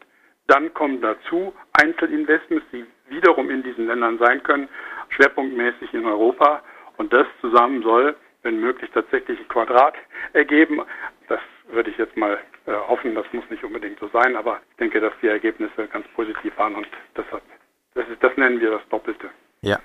Dann 0.49 0.73
kommen 0.73 0.99
dazu 0.99 1.53
Einzelinvestments, 1.73 2.65
die 2.73 2.83
wiederum 3.07 3.51
in 3.51 3.61
diesen 3.61 3.85
Ländern 3.85 4.17
sein 4.17 4.41
können, 4.41 4.67
schwerpunktmäßig 5.09 5.93
in 5.93 6.05
Europa. 6.05 6.63
Und 6.97 7.13
das 7.13 7.27
zusammen 7.39 7.83
soll, 7.83 8.15
wenn 8.41 8.59
möglich, 8.59 8.89
tatsächlich 8.91 9.39
ein 9.39 9.47
Quadrat 9.47 9.93
ergeben. 10.33 10.81
Das 11.27 11.39
würde 11.71 11.91
ich 11.91 11.97
jetzt 11.97 12.17
mal 12.17 12.39
äh, 12.65 12.73
hoffen, 12.87 13.13
das 13.13 13.25
muss 13.31 13.43
nicht 13.51 13.63
unbedingt 13.63 13.99
so 13.99 14.09
sein, 14.11 14.35
aber 14.35 14.59
ich 14.71 14.77
denke, 14.77 14.99
dass 14.99 15.13
die 15.21 15.27
Ergebnisse 15.27 15.87
ganz 15.87 16.07
positiv 16.15 16.57
waren 16.57 16.73
und 16.75 16.87
deshalb, 17.15 17.43
das, 17.93 18.07
ist, 18.09 18.23
das 18.23 18.35
nennen 18.35 18.59
wir 18.59 18.71
das 18.71 18.81
Doppelte. 18.89 19.29
Ja. 19.61 19.77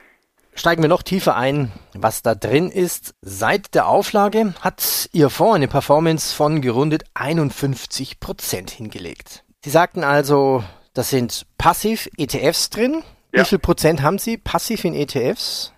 Steigen 0.54 0.82
wir 0.82 0.88
noch 0.88 1.02
tiefer 1.02 1.36
ein, 1.36 1.72
was 1.94 2.22
da 2.22 2.34
drin 2.34 2.70
ist. 2.70 3.16
Seit 3.20 3.74
der 3.74 3.86
Auflage 3.88 4.54
hat 4.62 5.08
Ihr 5.12 5.28
Fonds 5.28 5.56
eine 5.56 5.68
Performance 5.68 6.34
von 6.34 6.62
gerundet 6.62 7.02
51 7.14 8.18
Prozent 8.20 8.70
hingelegt. 8.70 9.44
Sie 9.64 9.70
sagten 9.70 10.04
also, 10.04 10.62
das 10.92 11.08
sind 11.08 11.46
passiv 11.56 12.10
ETFs 12.18 12.68
drin. 12.68 13.02
Ja. 13.32 13.40
Wie 13.40 13.44
viel 13.46 13.58
Prozent 13.58 14.02
haben 14.02 14.18
Sie 14.18 14.36
passiv 14.36 14.84
in 14.84 14.92
ETFs? 14.92 15.72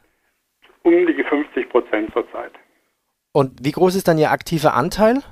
Um 0.83 1.07
die 1.07 1.23
50 1.23 1.69
Prozent 1.69 2.13
zurzeit. 2.13 2.51
Und 3.31 3.65
wie 3.65 3.71
groß 3.71 3.95
ist 3.95 4.09
dann 4.09 4.19
Ihr 4.19 4.33
aktiver 4.33 4.75
Anteil? 4.75 5.23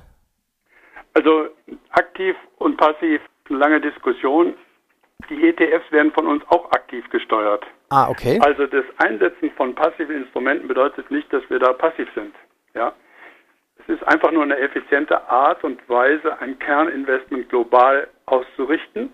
Also 1.15 1.49
aktiv 1.89 2.37
und 2.57 2.77
passiv, 2.77 3.19
lange 3.49 3.81
Diskussion. 3.81 4.53
Die 5.29 5.49
ETFs 5.49 5.91
werden 5.91 6.13
von 6.13 6.25
uns 6.25 6.41
auch 6.47 6.71
aktiv 6.71 7.03
gesteuert. 7.09 7.65
Ah, 7.89 8.07
okay. 8.07 8.39
Also 8.41 8.67
das 8.67 8.85
Einsetzen 8.99 9.51
von 9.57 9.75
passiven 9.75 10.15
Instrumenten 10.15 10.69
bedeutet 10.69 11.11
nicht, 11.11 11.31
dass 11.33 11.43
wir 11.49 11.59
da 11.59 11.73
passiv 11.73 12.07
sind. 12.15 12.33
Ja. 12.73 12.93
Es 13.79 13.95
ist 13.95 14.03
einfach 14.07 14.31
nur 14.31 14.43
eine 14.43 14.57
effiziente 14.59 15.27
Art 15.27 15.61
und 15.65 15.77
Weise, 15.89 16.39
ein 16.39 16.57
Kerninvestment 16.57 17.49
global 17.49 18.07
auszurichten. 18.25 19.11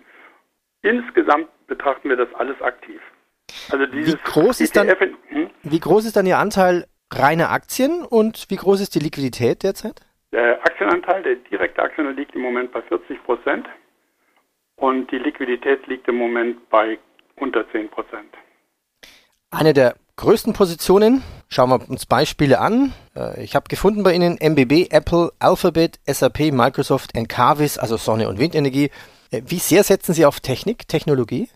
Insgesamt 0.82 1.50
betrachten 1.68 2.10
wir 2.10 2.18
das 2.18 2.34
alles 2.36 2.60
aktiv. 2.62 3.02
Also 3.72 3.86
dieses 3.86 4.14
wie 4.14 4.18
groß 4.24 4.62
ist 4.62 4.76
dann, 4.76 4.90
ETF 4.90 5.10
hm? 5.28 5.50
wie 5.64 5.80
groß 5.80 6.06
ist 6.06 6.16
dann 6.16 6.26
Ihr 6.26 6.38
Anteil 6.38 6.86
reine 7.14 7.50
Aktien 7.50 8.04
und 8.06 8.46
wie 8.50 8.56
groß 8.56 8.82
ist 8.82 8.96
die 8.96 9.00
Liquidität 9.00 9.64
derzeit? 9.64 10.02
Der 10.32 10.62
Aktienanteil, 10.64 11.24
der 11.24 11.36
direkte 11.36 11.82
Aktienanteil 11.82 12.24
liegt 12.24 12.36
im 12.36 12.42
Moment 12.42 12.72
bei 12.72 12.82
40 12.82 13.22
Prozent 13.24 13.68
und 14.78 15.12
die 15.12 15.18
Liquidität 15.18 15.86
liegt 15.88 16.08
im 16.08 16.16
Moment 16.16 16.70
bei 16.70 16.98
unter 17.36 17.70
10 17.72 17.90
Prozent. 17.90 18.34
Eine 19.52 19.74
der 19.74 19.96
größten 20.16 20.54
Positionen, 20.54 21.24
schauen 21.50 21.70
wir 21.70 21.90
uns 21.90 22.06
Beispiele 22.06 22.60
an. 22.60 22.94
Äh, 23.16 23.44
ich 23.44 23.56
habe 23.56 23.66
gefunden 23.70 24.04
bei 24.04 24.14
Ihnen 24.14 24.38
MBB, 24.40 24.92
Apple, 24.92 25.32
Alphabet, 25.40 26.00
SAP, 26.06 26.52
Microsoft, 26.52 27.16
Encarvis, 27.16 27.78
also 27.78 27.98
Sonne- 27.98 28.30
und 28.30 28.40
Windenergie. 28.40 28.90
Äh, 29.32 29.42
wie 29.48 29.60
sehr 29.60 29.84
setzen 29.84 30.14
Sie 30.14 30.26
auf 30.26 30.40
Technik, 30.40 30.88
Technologie? 30.88 31.48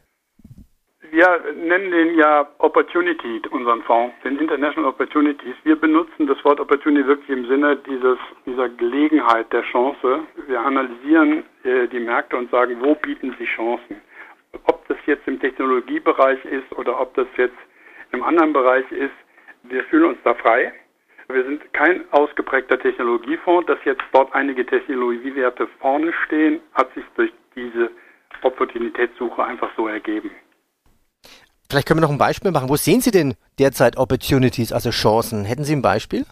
Wir 1.15 1.39
nennen 1.55 1.91
den 1.91 2.15
ja 2.15 2.45
Opportunity, 2.57 3.41
unseren 3.49 3.81
Fonds, 3.83 4.13
den 4.25 4.37
International 4.37 4.89
Opportunities. 4.89 5.55
Wir 5.63 5.77
benutzen 5.77 6.27
das 6.27 6.43
Wort 6.43 6.59
Opportunity 6.59 7.07
wirklich 7.07 7.29
im 7.29 7.47
Sinne 7.47 7.77
dieses, 7.77 8.17
dieser 8.45 8.67
Gelegenheit, 8.67 9.51
der 9.53 9.61
Chance. 9.61 10.25
Wir 10.47 10.59
analysieren 10.59 11.45
äh, 11.63 11.87
die 11.87 12.01
Märkte 12.01 12.35
und 12.35 12.51
sagen, 12.51 12.75
wo 12.81 12.95
bieten 12.95 13.33
sie 13.39 13.45
Chancen. 13.45 14.01
Ob 14.65 14.85
das 14.89 14.97
jetzt 15.05 15.25
im 15.25 15.39
Technologiebereich 15.39 16.43
ist 16.43 16.69
oder 16.77 16.99
ob 16.99 17.13
das 17.13 17.27
jetzt 17.37 17.55
im 18.11 18.23
anderen 18.23 18.53
Bereich 18.53 18.89
ist, 18.91 19.13
wir 19.63 19.83
fühlen 19.85 20.05
uns 20.05 20.17
da 20.23 20.33
frei. 20.35 20.73
Wir 21.27 21.43
sind 21.43 21.73
kein 21.73 22.03
ausgeprägter 22.11 22.79
Technologiefonds. 22.79 23.67
Dass 23.67 23.79
jetzt 23.83 24.03
dort 24.11 24.33
einige 24.33 24.65
Technologiewerte 24.65 25.67
vorne 25.79 26.13
stehen, 26.25 26.61
hat 26.73 26.93
sich 26.93 27.03
durch 27.15 27.31
diese 27.55 27.89
Opportunitätssuche 28.43 29.43
einfach 29.43 29.69
so 29.75 29.87
ergeben. 29.87 30.31
Vielleicht 31.69 31.87
können 31.87 31.99
wir 31.99 32.05
noch 32.05 32.11
ein 32.11 32.19
Beispiel 32.19 32.51
machen. 32.51 32.69
Wo 32.69 32.75
sehen 32.75 33.01
Sie 33.01 33.11
denn 33.11 33.33
derzeit 33.57 33.97
Opportunities, 33.97 34.71
also 34.71 34.91
Chancen? 34.91 35.45
Hätten 35.45 35.63
Sie 35.63 35.75
ein 35.75 35.81
Beispiel? 35.81 36.25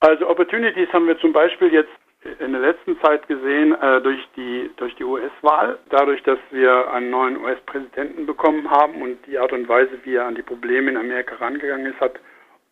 Also 0.00 0.28
Opportunities 0.28 0.92
haben 0.92 1.06
wir 1.06 1.18
zum 1.18 1.32
Beispiel 1.32 1.72
jetzt 1.72 1.90
in 2.38 2.52
der 2.52 2.60
letzten 2.60 3.00
Zeit 3.00 3.26
gesehen 3.26 3.74
äh, 3.80 4.00
durch 4.00 4.20
die, 4.36 4.70
durch 4.76 4.94
die 4.96 5.04
US-Wahl, 5.04 5.78
dadurch, 5.90 6.22
dass 6.22 6.38
wir 6.50 6.92
einen 6.92 7.10
neuen 7.10 7.36
US-Präsidenten 7.42 8.26
bekommen 8.26 8.70
haben 8.70 9.02
und 9.02 9.26
die 9.26 9.38
Art 9.38 9.52
und 9.52 9.68
Weise, 9.68 9.98
wie 10.04 10.14
er 10.14 10.26
an 10.26 10.36
die 10.36 10.42
Probleme 10.42 10.90
in 10.90 10.96
Amerika 10.96 11.34
rangegangen 11.36 11.86
ist, 11.86 12.00
hat 12.00 12.20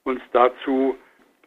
uns 0.04 0.20
dazu 0.32 0.96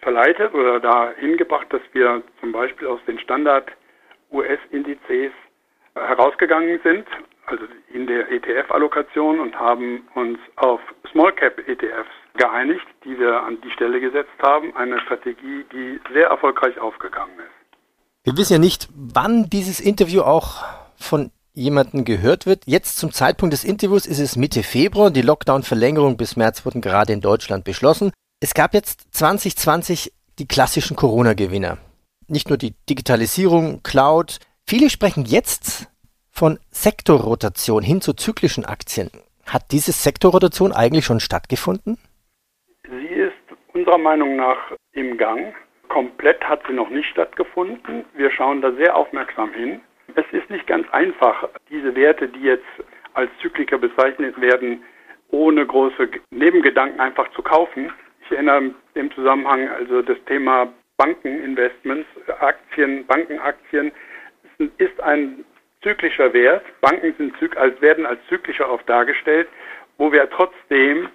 verleitet 0.01 0.53
oder 0.53 0.79
dahin 0.81 1.37
gebracht, 1.37 1.67
dass 1.71 1.81
wir 1.93 2.21
zum 2.41 2.51
Beispiel 2.51 2.87
aus 2.87 2.99
den 3.07 3.19
Standard-US-Indizes 3.19 5.09
äh, 5.09 5.31
herausgegangen 5.95 6.79
sind, 6.83 7.07
also 7.45 7.63
in 7.93 8.05
der 8.07 8.29
ETF-Allokation 8.31 9.39
und 9.39 9.57
haben 9.57 10.07
uns 10.15 10.39
auf 10.57 10.81
Small-Cap-ETFs 11.11 12.11
geeinigt, 12.35 12.85
die 13.05 13.17
wir 13.17 13.43
an 13.43 13.61
die 13.61 13.71
Stelle 13.71 13.99
gesetzt 14.01 14.31
haben. 14.41 14.75
Eine 14.75 14.99
Strategie, 15.01 15.65
die 15.71 16.01
sehr 16.13 16.27
erfolgreich 16.27 16.77
aufgegangen 16.79 17.37
ist. 17.37 17.62
Wir 18.25 18.37
wissen 18.37 18.53
ja 18.53 18.59
nicht, 18.59 18.87
wann 18.95 19.49
dieses 19.49 19.81
Interview 19.81 20.21
auch 20.21 20.63
von 20.95 21.29
jemandem 21.53 22.05
gehört 22.05 22.45
wird. 22.45 22.63
Jetzt 22.65 22.97
zum 22.97 23.11
Zeitpunkt 23.11 23.51
des 23.51 23.65
Interviews 23.65 24.05
ist 24.05 24.19
es 24.19 24.37
Mitte 24.37 24.63
Februar. 24.63 25.11
Die 25.11 25.21
Lockdown-Verlängerung 25.21 26.15
bis 26.15 26.37
März 26.37 26.65
wurden 26.65 26.79
gerade 26.79 27.11
in 27.11 27.19
Deutschland 27.19 27.65
beschlossen. 27.65 28.13
Es 28.39 28.53
gab 28.53 28.73
jetzt 28.73 29.13
2020 29.13 30.13
die 30.39 30.47
klassischen 30.47 30.95
Corona-Gewinner. 30.95 31.79
Nicht 32.27 32.47
nur 32.47 32.57
die 32.57 32.75
Digitalisierung, 32.89 33.83
Cloud. 33.83 34.39
Viele 34.65 34.89
sprechen 34.89 35.25
jetzt 35.25 35.91
von 36.31 36.59
Sektorrotation 36.71 37.83
hin 37.83 37.99
zu 37.99 38.13
zyklischen 38.13 38.63
Aktien. 38.63 39.11
Hat 39.45 39.71
diese 39.71 39.91
Sektorrotation 39.91 40.71
eigentlich 40.71 41.03
schon 41.03 41.19
stattgefunden? 41.19 41.97
Sie 42.83 43.05
ist 43.05 43.33
unserer 43.73 43.97
Meinung 43.97 44.37
nach 44.37 44.57
im 44.93 45.17
Gang. 45.17 45.53
Komplett 45.89 46.43
hat 46.47 46.61
sie 46.67 46.73
noch 46.73 46.89
nicht 46.89 47.09
stattgefunden. 47.09 48.05
Wir 48.13 48.31
schauen 48.31 48.61
da 48.61 48.71
sehr 48.73 48.95
aufmerksam 48.95 49.53
hin. 49.53 49.81
Es 50.15 50.25
ist 50.31 50.49
nicht 50.49 50.67
ganz 50.67 50.87
einfach, 50.91 51.49
diese 51.69 51.95
Werte, 51.95 52.27
die 52.27 52.41
jetzt 52.41 52.65
als 53.13 53.29
Zykliker 53.41 53.77
bezeichnet 53.77 54.39
werden, 54.39 54.83
ohne 55.29 55.65
große 55.65 56.09
Nebengedanken 56.31 56.99
einfach 56.99 57.29
zu 57.31 57.41
kaufen. 57.41 57.91
Ich 58.25 58.31
erinnere 58.31 58.71
im 58.93 59.11
Zusammenhang 59.11 59.69
also 59.69 60.01
das 60.01 60.17
Thema 60.25 60.71
Bankeninvestments, 60.97 62.07
Aktien, 62.39 63.05
Bankenaktien 63.07 63.91
ist 64.77 65.01
ein 65.01 65.43
zyklischer 65.81 66.33
Wert. 66.33 66.63
Banken 66.81 67.13
sind 67.17 67.81
werden 67.81 68.05
als 68.05 68.19
zyklischer 68.29 68.69
oft 68.69 68.87
dargestellt, 68.87 69.47
wo 69.97 70.11
wir 70.11 70.29
trotzdem 70.29 71.09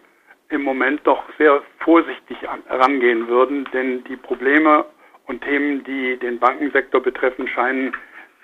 im 0.50 0.62
Moment 0.62 1.00
doch 1.04 1.22
sehr 1.38 1.62
vorsichtig 1.80 2.38
herangehen 2.66 3.28
würden, 3.28 3.68
denn 3.72 4.04
die 4.04 4.16
Probleme 4.16 4.84
und 5.26 5.42
Themen, 5.42 5.84
die 5.84 6.18
den 6.18 6.38
Bankensektor 6.38 7.02
betreffen, 7.02 7.46
scheinen 7.48 7.94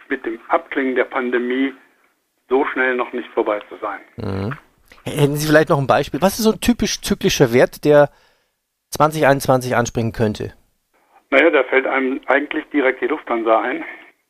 mit 0.09 0.25
dem 0.27 0.39
Abklingen 0.49 0.95
der 0.95 1.05
Pandemie 1.05 1.73
so 2.49 2.65
schnell 2.67 2.95
noch 2.95 3.13
nicht 3.13 3.29
vorbei 3.31 3.61
zu 3.69 3.77
sein. 3.81 4.01
Mhm. 4.17 4.53
Hätten 5.05 5.37
Sie 5.37 5.47
vielleicht 5.47 5.71
noch 5.71 5.79
ein 5.79 5.87
Beispiel? 5.87 6.21
Was 6.21 6.39
ist 6.39 6.45
so 6.45 6.53
ein 6.53 6.61
typisch 6.61 7.01
zyklischer 7.01 7.53
Wert, 7.53 7.85
der 7.85 8.11
2021 8.91 9.75
anspringen 9.75 10.13
könnte? 10.13 10.53
Naja, 11.31 11.51
da 11.51 11.65
fällt 11.65 11.87
einem 11.87 12.21
eigentlich 12.27 12.65
direkt 12.73 13.01
die 13.01 13.07
Lufthansa 13.07 13.61
ein. 13.61 13.85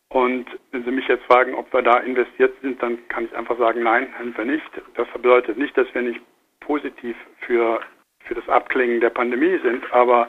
Und 0.08 0.46
wenn 0.70 0.84
Sie 0.84 0.90
mich 0.92 1.08
jetzt 1.08 1.24
fragen, 1.24 1.54
ob 1.54 1.72
wir 1.72 1.82
da 1.82 1.98
investiert 1.98 2.54
sind, 2.62 2.80
dann 2.82 2.98
kann 3.08 3.24
ich 3.24 3.36
einfach 3.36 3.58
sagen, 3.58 3.82
nein, 3.82 4.06
sind 4.20 4.38
wir 4.38 4.44
nicht. 4.44 4.70
Das 4.94 5.08
bedeutet 5.12 5.58
nicht, 5.58 5.76
dass 5.76 5.92
wir 5.92 6.02
nicht 6.02 6.20
positiv 6.66 7.16
für, 7.46 7.80
für 8.20 8.34
das 8.34 8.48
Abklingen 8.48 9.00
der 9.00 9.10
Pandemie 9.10 9.58
sind, 9.62 9.84
aber 9.92 10.28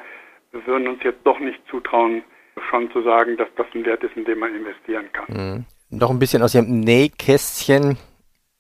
wir 0.52 0.66
würden 0.68 0.88
uns 0.88 1.04
jetzt 1.04 1.26
doch 1.26 1.40
nicht 1.40 1.60
zutrauen, 1.70 2.24
schon 2.70 2.90
zu 2.92 3.02
sagen, 3.02 3.38
dass 3.38 3.48
das 3.58 3.68
ein 3.74 3.86
Wert 3.86 4.04
ist, 4.04 4.16
in 4.16 4.26
den 4.26 4.40
man 4.40 4.56
investieren 4.56 5.06
kann. 5.12 5.26
Mhm. 5.28 5.66
Noch 5.90 6.10
ein 6.10 6.20
bisschen 6.20 6.42
aus 6.42 6.56
Ihrem 6.56 6.80
Nähkästchen 6.80 7.98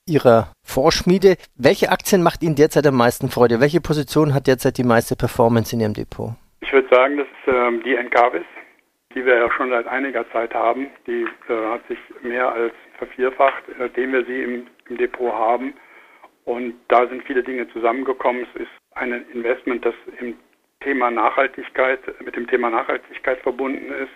Ihrer 0.07 0.51
Vorschmiede. 0.63 1.35
Welche 1.55 1.89
Aktien 1.89 2.21
macht 2.21 2.43
Ihnen 2.43 2.55
derzeit 2.55 2.85
am 2.85 2.95
meisten 2.95 3.29
Freude? 3.29 3.59
Welche 3.59 3.81
Position 3.81 4.33
hat 4.33 4.47
derzeit 4.47 4.77
die 4.77 4.83
meiste 4.83 5.15
Performance 5.15 5.75
in 5.75 5.81
Ihrem 5.81 5.93
Depot? 5.93 6.31
Ich 6.61 6.71
würde 6.71 6.87
sagen, 6.93 7.17
das 7.17 7.27
ist 7.27 7.53
ähm, 7.53 7.81
die 7.83 7.95
Encarvis 7.95 8.45
die 9.15 9.25
wir 9.25 9.37
ja 9.37 9.51
schon 9.51 9.69
seit 9.69 9.87
einiger 9.87 10.29
Zeit 10.31 10.53
haben. 10.53 10.87
Die 11.07 11.25
äh, 11.47 11.71
hat 11.71 11.87
sich 11.87 11.97
mehr 12.21 12.51
als 12.51 12.73
vervierfacht, 12.97 13.63
seitdem 13.79 14.11
wir 14.11 14.25
sie 14.25 14.43
im, 14.43 14.67
im, 14.89 14.97
Depot 14.97 15.33
haben. 15.33 15.73
Und 16.45 16.75
da 16.87 17.07
sind 17.07 17.23
viele 17.23 17.43
Dinge 17.43 17.67
zusammengekommen. 17.69 18.47
Es 18.53 18.61
ist 18.61 18.71
ein 18.93 19.11
Investment, 19.33 19.83
das 19.85 19.95
im 20.19 20.37
Thema 20.79 21.09
Nachhaltigkeit, 21.11 21.99
mit 22.23 22.35
dem 22.35 22.47
Thema 22.47 22.69
Nachhaltigkeit 22.69 23.39
verbunden 23.41 23.91
ist. 23.91 24.13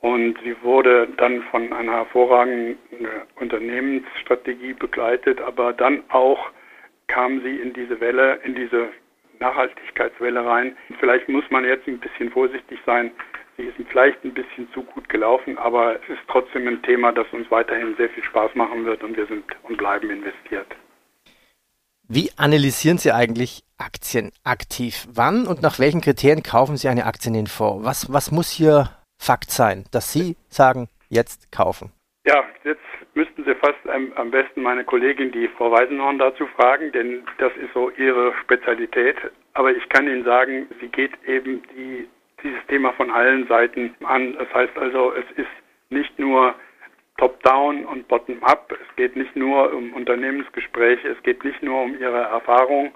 Und 0.00 0.38
sie 0.42 0.56
wurde 0.62 1.08
dann 1.16 1.42
von 1.44 1.72
einer 1.72 1.92
hervorragenden 1.92 2.78
Unternehmensstrategie 3.36 4.74
begleitet, 4.74 5.40
aber 5.40 5.72
dann 5.72 6.02
auch 6.08 6.50
kam 7.06 7.42
sie 7.42 7.56
in 7.56 7.72
diese 7.72 8.00
Welle, 8.00 8.40
in 8.44 8.54
diese 8.54 8.88
Nachhaltigkeitswelle 9.40 10.44
rein. 10.44 10.76
Vielleicht 11.00 11.28
muss 11.28 11.44
man 11.50 11.64
jetzt 11.64 11.86
ein 11.86 12.00
bisschen 12.00 12.30
vorsichtig 12.30 12.78
sein, 12.84 13.12
Sie 13.56 13.64
ist 13.64 13.76
vielleicht 13.88 14.24
ein 14.24 14.34
bisschen 14.34 14.68
zu 14.72 14.82
gut 14.82 15.08
gelaufen, 15.08 15.56
aber 15.58 15.94
es 15.94 16.08
ist 16.08 16.22
trotzdem 16.26 16.66
ein 16.66 16.82
Thema, 16.82 17.12
das 17.12 17.26
uns 17.32 17.48
weiterhin 17.52 17.94
sehr 17.96 18.08
viel 18.08 18.24
Spaß 18.24 18.54
machen 18.56 18.84
wird 18.84 19.04
und 19.04 19.16
wir 19.16 19.26
sind 19.26 19.44
und 19.62 19.76
bleiben 19.76 20.10
investiert. 20.10 20.66
Wie 22.08 22.30
analysieren 22.36 22.98
Sie 22.98 23.12
eigentlich 23.12 23.62
Aktien 23.78 24.30
aktiv? 24.44 25.06
Wann 25.12 25.46
und 25.46 25.62
nach 25.62 25.78
welchen 25.78 26.02
Kriterien 26.02 26.42
kaufen 26.42 26.76
Sie 26.76 26.88
eine 26.88 27.06
Aktie 27.06 27.28
in 27.28 27.34
den 27.34 27.46
Fonds? 27.46 27.86
Was, 27.86 28.12
was 28.12 28.30
muss 28.30 28.50
hier 28.50 28.90
Fakt 29.18 29.50
sein, 29.50 29.84
dass 29.90 30.12
Sie 30.12 30.36
sagen, 30.48 30.88
jetzt 31.08 31.50
kaufen? 31.50 31.92
Ja, 32.26 32.44
jetzt 32.64 32.82
müssten 33.14 33.44
Sie 33.44 33.54
fast 33.54 33.88
am, 33.88 34.12
am 34.16 34.30
besten 34.30 34.62
meine 34.62 34.84
Kollegin, 34.84 35.32
die 35.32 35.48
Frau 35.56 35.70
Weisenhorn, 35.70 36.18
dazu 36.18 36.46
fragen, 36.48 36.92
denn 36.92 37.22
das 37.38 37.52
ist 37.56 37.72
so 37.72 37.88
ihre 37.90 38.34
Spezialität. 38.42 39.16
Aber 39.54 39.74
ich 39.74 39.88
kann 39.88 40.06
Ihnen 40.06 40.24
sagen, 40.24 40.66
sie 40.80 40.88
geht 40.88 41.12
eben 41.26 41.62
die 41.74 42.06
dieses 42.42 42.60
Thema 42.66 42.92
von 42.92 43.10
allen 43.10 43.48
Seiten 43.48 43.94
an. 44.04 44.34
Das 44.38 44.52
heißt 44.52 44.76
also, 44.76 45.14
es 45.14 45.24
ist 45.38 45.48
nicht 45.88 46.18
nur 46.18 46.54
Top-Down 47.24 47.86
und 47.86 48.06
Bottom-up. 48.06 48.70
Es 48.72 48.96
geht 48.96 49.16
nicht 49.16 49.34
nur 49.34 49.72
um 49.72 49.94
Unternehmensgespräche, 49.94 51.08
es 51.08 51.22
geht 51.22 51.42
nicht 51.42 51.62
nur 51.62 51.84
um 51.84 51.98
ihre 51.98 52.20
Erfahrung, 52.20 52.92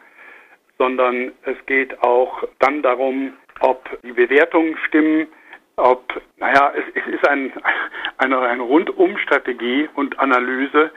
sondern 0.77 1.33
es 1.45 1.57
geht 1.65 1.99
auch 2.03 2.45
dann 2.59 2.83
darum, 2.83 3.33
ob 3.61 3.89
die 4.03 4.13
Bewertungen 4.13 4.77
stimmen, 4.87 5.29
ob, 5.77 6.21
naja, 6.37 6.75
es, 6.77 6.85
es 6.95 7.15
ist 7.15 7.27
ein, 7.27 7.55
eine, 8.19 8.39
eine 8.41 8.63
Rundum-Strategie 8.65 9.89
und 9.95 10.19
Analyse, 10.19 10.91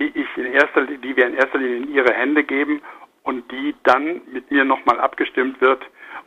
die 0.00 0.10
ich 0.12 0.26
in 0.36 0.46
erster, 0.46 0.84
die 0.84 1.16
wir 1.16 1.28
in 1.28 1.34
erster 1.34 1.58
Linie 1.58 1.76
in 1.76 1.94
ihre 1.94 2.12
Hände 2.12 2.42
geben 2.42 2.82
und 3.22 3.48
die 3.52 3.76
dann 3.84 4.20
mit 4.32 4.50
mir 4.50 4.64
nochmal 4.64 4.98
abgestimmt 4.98 5.60
wird 5.60 5.80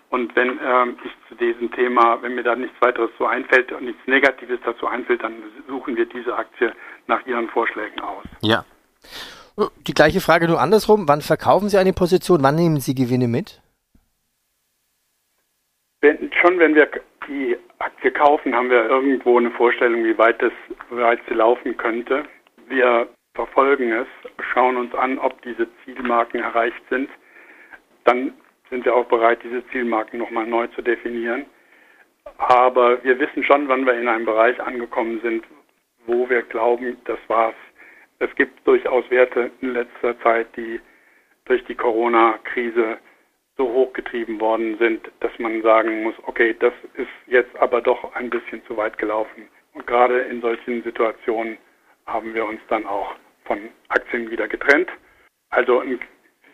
und 0.10 0.36
wenn 0.36 0.60
ähm, 0.64 0.98
ich 1.04 1.12
zu 1.28 1.36
diesem 1.36 1.72
Thema, 1.72 2.22
wenn 2.22 2.36
mir 2.36 2.44
da 2.44 2.56
nichts 2.56 2.76
weiteres 2.82 3.10
so 3.18 3.26
einfällt 3.26 3.72
und 3.72 3.84
nichts 3.84 4.02
Negatives 4.08 4.60
dazu 4.64 4.88
einfällt, 4.88 5.22
dann 5.22 5.34
suchen 5.68 5.98
wir 5.98 6.06
diese 6.06 6.36
Aktie 6.36 6.74
nach 7.08 7.26
Ihren 7.26 7.50
Vorschlägen 7.50 8.00
aus. 8.00 8.24
Ja. 8.42 8.64
Die 9.88 9.94
gleiche 9.94 10.22
Frage 10.22 10.48
nur 10.48 10.62
andersrum. 10.62 11.08
Wann 11.08 11.22
verkaufen 11.22 11.68
Sie 11.68 11.78
eine 11.78 11.94
Position? 11.94 12.44
Wann 12.44 12.56
nehmen 12.56 12.80
Sie 12.80 12.96
Gewinne 12.96 13.28
mit? 13.28 13.62
Wenn, 16.00 16.32
schon 16.42 16.60
wenn 16.60 16.76
wir 16.76 16.90
die 17.28 17.58
Aktie 17.80 18.12
kaufen, 18.12 18.56
haben 18.56 18.70
wir 18.70 18.86
irgendwo 18.86 19.38
eine 19.38 19.52
Vorstellung, 19.52 20.04
wie 20.06 20.18
weit, 20.18 20.42
das, 20.42 20.54
wie 20.90 20.98
weit 20.98 21.20
sie 21.28 21.34
laufen 21.34 21.76
könnte. 21.76 22.24
Wir 22.68 23.10
verfolgen 23.34 23.92
es, 23.92 24.08
schauen 24.54 24.78
uns 24.78 24.94
an, 24.96 25.20
ob 25.20 25.42
diese 25.42 25.68
Zielmarken 25.84 26.42
erreicht 26.42 26.82
sind. 26.90 27.10
Dann 28.04 28.34
sind 28.70 28.86
wir 28.86 28.96
auch 28.96 29.06
bereit, 29.06 29.40
diese 29.44 29.66
Zielmarken 29.70 30.20
nochmal 30.20 30.46
neu 30.46 30.68
zu 30.68 30.82
definieren. 30.82 31.46
Aber 32.38 33.04
wir 33.04 33.20
wissen 33.20 33.44
schon, 33.44 33.68
wann 33.68 33.86
wir 33.86 33.94
in 33.94 34.08
einem 34.08 34.26
Bereich 34.26 34.60
angekommen 34.60 35.20
sind, 35.22 35.46
wo 36.06 36.30
wir 36.30 36.42
glauben, 36.44 36.98
das 37.06 37.20
war's. 37.28 37.56
Es 38.20 38.34
gibt 38.36 38.66
durchaus 38.68 39.10
Werte 39.10 39.52
in 39.62 39.74
letzter 39.74 40.20
Zeit, 40.22 40.48
die 40.56 40.80
durch 41.46 41.64
die 41.66 41.76
Corona-Krise 41.76 42.98
so 43.58 43.68
hochgetrieben 43.68 44.40
worden 44.40 44.78
sind, 44.78 45.10
dass 45.20 45.32
man 45.40 45.62
sagen 45.62 46.04
muss, 46.04 46.16
okay, 46.24 46.56
das 46.60 46.74
ist 46.94 47.08
jetzt 47.26 47.56
aber 47.58 47.82
doch 47.82 48.14
ein 48.16 48.30
bisschen 48.30 48.64
zu 48.66 48.78
weit 48.78 48.98
gelaufen. 48.98 49.48
Und 49.74 49.88
gerade 49.88 50.20
in 50.20 50.42
solchen 50.42 50.84
Situationen 50.84 51.58
haben 52.06 52.34
wir 52.34 52.46
uns 52.46 52.62
dann 52.70 52.86
auch 52.86 53.16
von 53.46 53.70
Aktien 53.90 54.30
wieder 54.30 54.48
getrennt. 54.48 54.90
Also 55.50 55.80
ein 55.80 56.00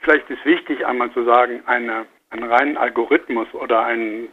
Vielleicht 0.03 0.29
ist 0.29 0.45
wichtig 0.45 0.85
einmal 0.85 1.11
zu 1.13 1.23
sagen, 1.23 1.63
eine, 1.65 2.05
einen 2.29 2.43
reinen 2.43 2.77
Algorithmus 2.77 3.47
oder 3.53 3.85
einen 3.85 4.27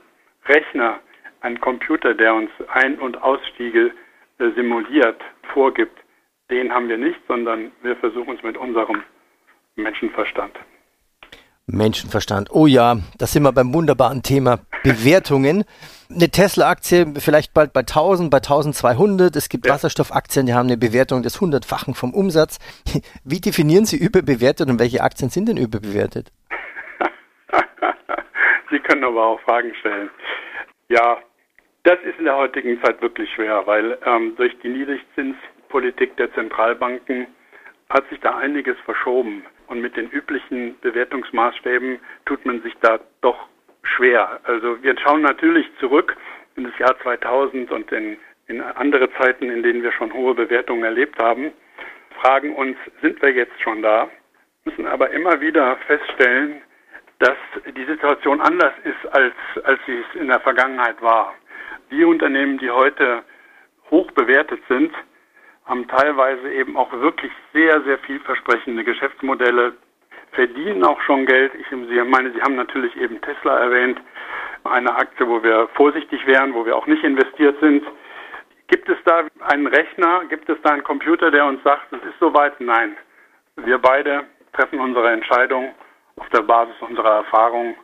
Rechner, 0.46 0.98
ein 1.42 1.60
Computer, 1.60 2.12
der 2.12 2.34
uns 2.34 2.50
Ein- 2.68 2.98
und 2.98 3.22
Ausstiege 3.22 3.92
äh, 4.38 4.50
simuliert, 4.50 5.20
vorgibt, 5.54 5.96
den 6.50 6.74
haben 6.74 6.88
wir 6.88 6.98
nicht, 6.98 7.20
sondern 7.28 7.70
wir 7.82 7.94
versuchen 7.96 8.36
es 8.36 8.42
mit 8.42 8.56
unserem 8.56 9.04
Menschenverstand. 9.76 10.58
Menschenverstand. 11.72 12.50
Oh 12.50 12.66
ja, 12.66 12.96
da 13.18 13.26
sind 13.26 13.42
wir 13.42 13.52
beim 13.52 13.72
wunderbaren 13.74 14.22
Thema 14.22 14.60
Bewertungen. 14.82 15.64
Eine 16.08 16.28
Tesla-Aktie 16.28 17.14
vielleicht 17.18 17.54
bald 17.54 17.72
bei 17.72 17.80
1000, 17.80 18.30
bei 18.30 18.38
1200. 18.38 19.36
Es 19.36 19.48
gibt 19.48 19.66
ja. 19.66 19.74
Wasserstoffaktien, 19.74 20.46
die 20.46 20.54
haben 20.54 20.66
eine 20.66 20.76
Bewertung 20.76 21.22
des 21.22 21.40
hundertfachen 21.40 21.94
vom 21.94 22.14
Umsatz. 22.14 22.58
Wie 23.24 23.40
definieren 23.40 23.84
Sie 23.84 23.96
überbewertet 23.96 24.68
und 24.68 24.78
welche 24.80 25.02
Aktien 25.02 25.30
sind 25.30 25.48
denn 25.48 25.56
überbewertet? 25.56 26.32
Sie 28.70 28.78
können 28.80 29.04
aber 29.04 29.26
auch 29.26 29.40
Fragen 29.42 29.72
stellen. 29.80 30.10
Ja, 30.88 31.18
das 31.84 31.98
ist 32.02 32.18
in 32.18 32.24
der 32.24 32.36
heutigen 32.36 32.80
Zeit 32.82 33.00
wirklich 33.00 33.30
schwer, 33.34 33.66
weil 33.66 33.98
ähm, 34.04 34.34
durch 34.36 34.52
die 34.62 34.68
Niedrigzinspolitik 34.68 36.16
der 36.16 36.32
Zentralbanken 36.34 37.26
hat 37.88 38.08
sich 38.08 38.20
da 38.20 38.36
einiges 38.36 38.76
verschoben. 38.84 39.44
Und 39.70 39.82
mit 39.82 39.96
den 39.96 40.10
üblichen 40.10 40.76
Bewertungsmaßstäben 40.80 42.00
tut 42.26 42.44
man 42.44 42.60
sich 42.62 42.74
da 42.80 42.98
doch 43.20 43.46
schwer. 43.84 44.40
Also 44.42 44.82
wir 44.82 44.98
schauen 44.98 45.22
natürlich 45.22 45.64
zurück 45.78 46.16
in 46.56 46.64
das 46.64 46.76
Jahr 46.80 46.98
2000 46.98 47.70
und 47.70 47.92
in, 47.92 48.18
in 48.48 48.60
andere 48.60 49.08
Zeiten, 49.12 49.48
in 49.48 49.62
denen 49.62 49.84
wir 49.84 49.92
schon 49.92 50.12
hohe 50.12 50.34
Bewertungen 50.34 50.82
erlebt 50.82 51.22
haben, 51.22 51.52
fragen 52.20 52.52
uns, 52.56 52.76
sind 53.00 53.22
wir 53.22 53.30
jetzt 53.30 53.60
schon 53.62 53.80
da? 53.80 54.10
Müssen 54.64 54.88
aber 54.88 55.10
immer 55.10 55.40
wieder 55.40 55.76
feststellen, 55.86 56.62
dass 57.20 57.38
die 57.76 57.84
Situation 57.84 58.40
anders 58.40 58.74
ist, 58.82 59.14
als, 59.14 59.34
als 59.62 59.78
sie 59.86 59.98
es 59.98 60.20
in 60.20 60.26
der 60.26 60.40
Vergangenheit 60.40 61.00
war. 61.00 61.32
Die 61.92 62.02
Unternehmen, 62.02 62.58
die 62.58 62.72
heute 62.72 63.22
hoch 63.92 64.10
bewertet 64.10 64.60
sind, 64.68 64.92
haben 65.70 65.86
teilweise 65.86 66.52
eben 66.52 66.76
auch 66.76 66.92
wirklich 66.92 67.30
sehr, 67.52 67.80
sehr 67.82 67.98
vielversprechende 68.00 68.82
Geschäftsmodelle, 68.82 69.74
verdienen 70.32 70.84
auch 70.84 71.00
schon 71.02 71.26
Geld. 71.26 71.52
Ich 71.54 71.66
meine, 71.70 72.32
Sie 72.32 72.42
haben 72.42 72.56
natürlich 72.56 72.94
eben 72.96 73.20
Tesla 73.20 73.58
erwähnt, 73.58 74.00
eine 74.64 74.94
Aktie, 74.94 75.26
wo 75.28 75.42
wir 75.42 75.68
vorsichtig 75.74 76.26
wären, 76.26 76.54
wo 76.54 76.66
wir 76.66 76.76
auch 76.76 76.86
nicht 76.86 77.04
investiert 77.04 77.58
sind. 77.60 77.84
Gibt 78.66 78.88
es 78.88 78.98
da 79.04 79.26
einen 79.48 79.68
Rechner, 79.68 80.24
gibt 80.28 80.48
es 80.48 80.58
da 80.62 80.70
einen 80.70 80.84
Computer, 80.84 81.30
der 81.30 81.46
uns 81.46 81.62
sagt, 81.62 81.92
es 81.92 82.02
ist 82.02 82.18
soweit? 82.18 82.60
Nein. 82.60 82.96
Wir 83.56 83.78
beide 83.78 84.24
treffen 84.52 84.80
unsere 84.80 85.10
Entscheidung 85.10 85.72
auf 86.16 86.28
der 86.30 86.42
Basis 86.42 86.74
unserer 86.80 87.16
Erfahrung 87.18 87.76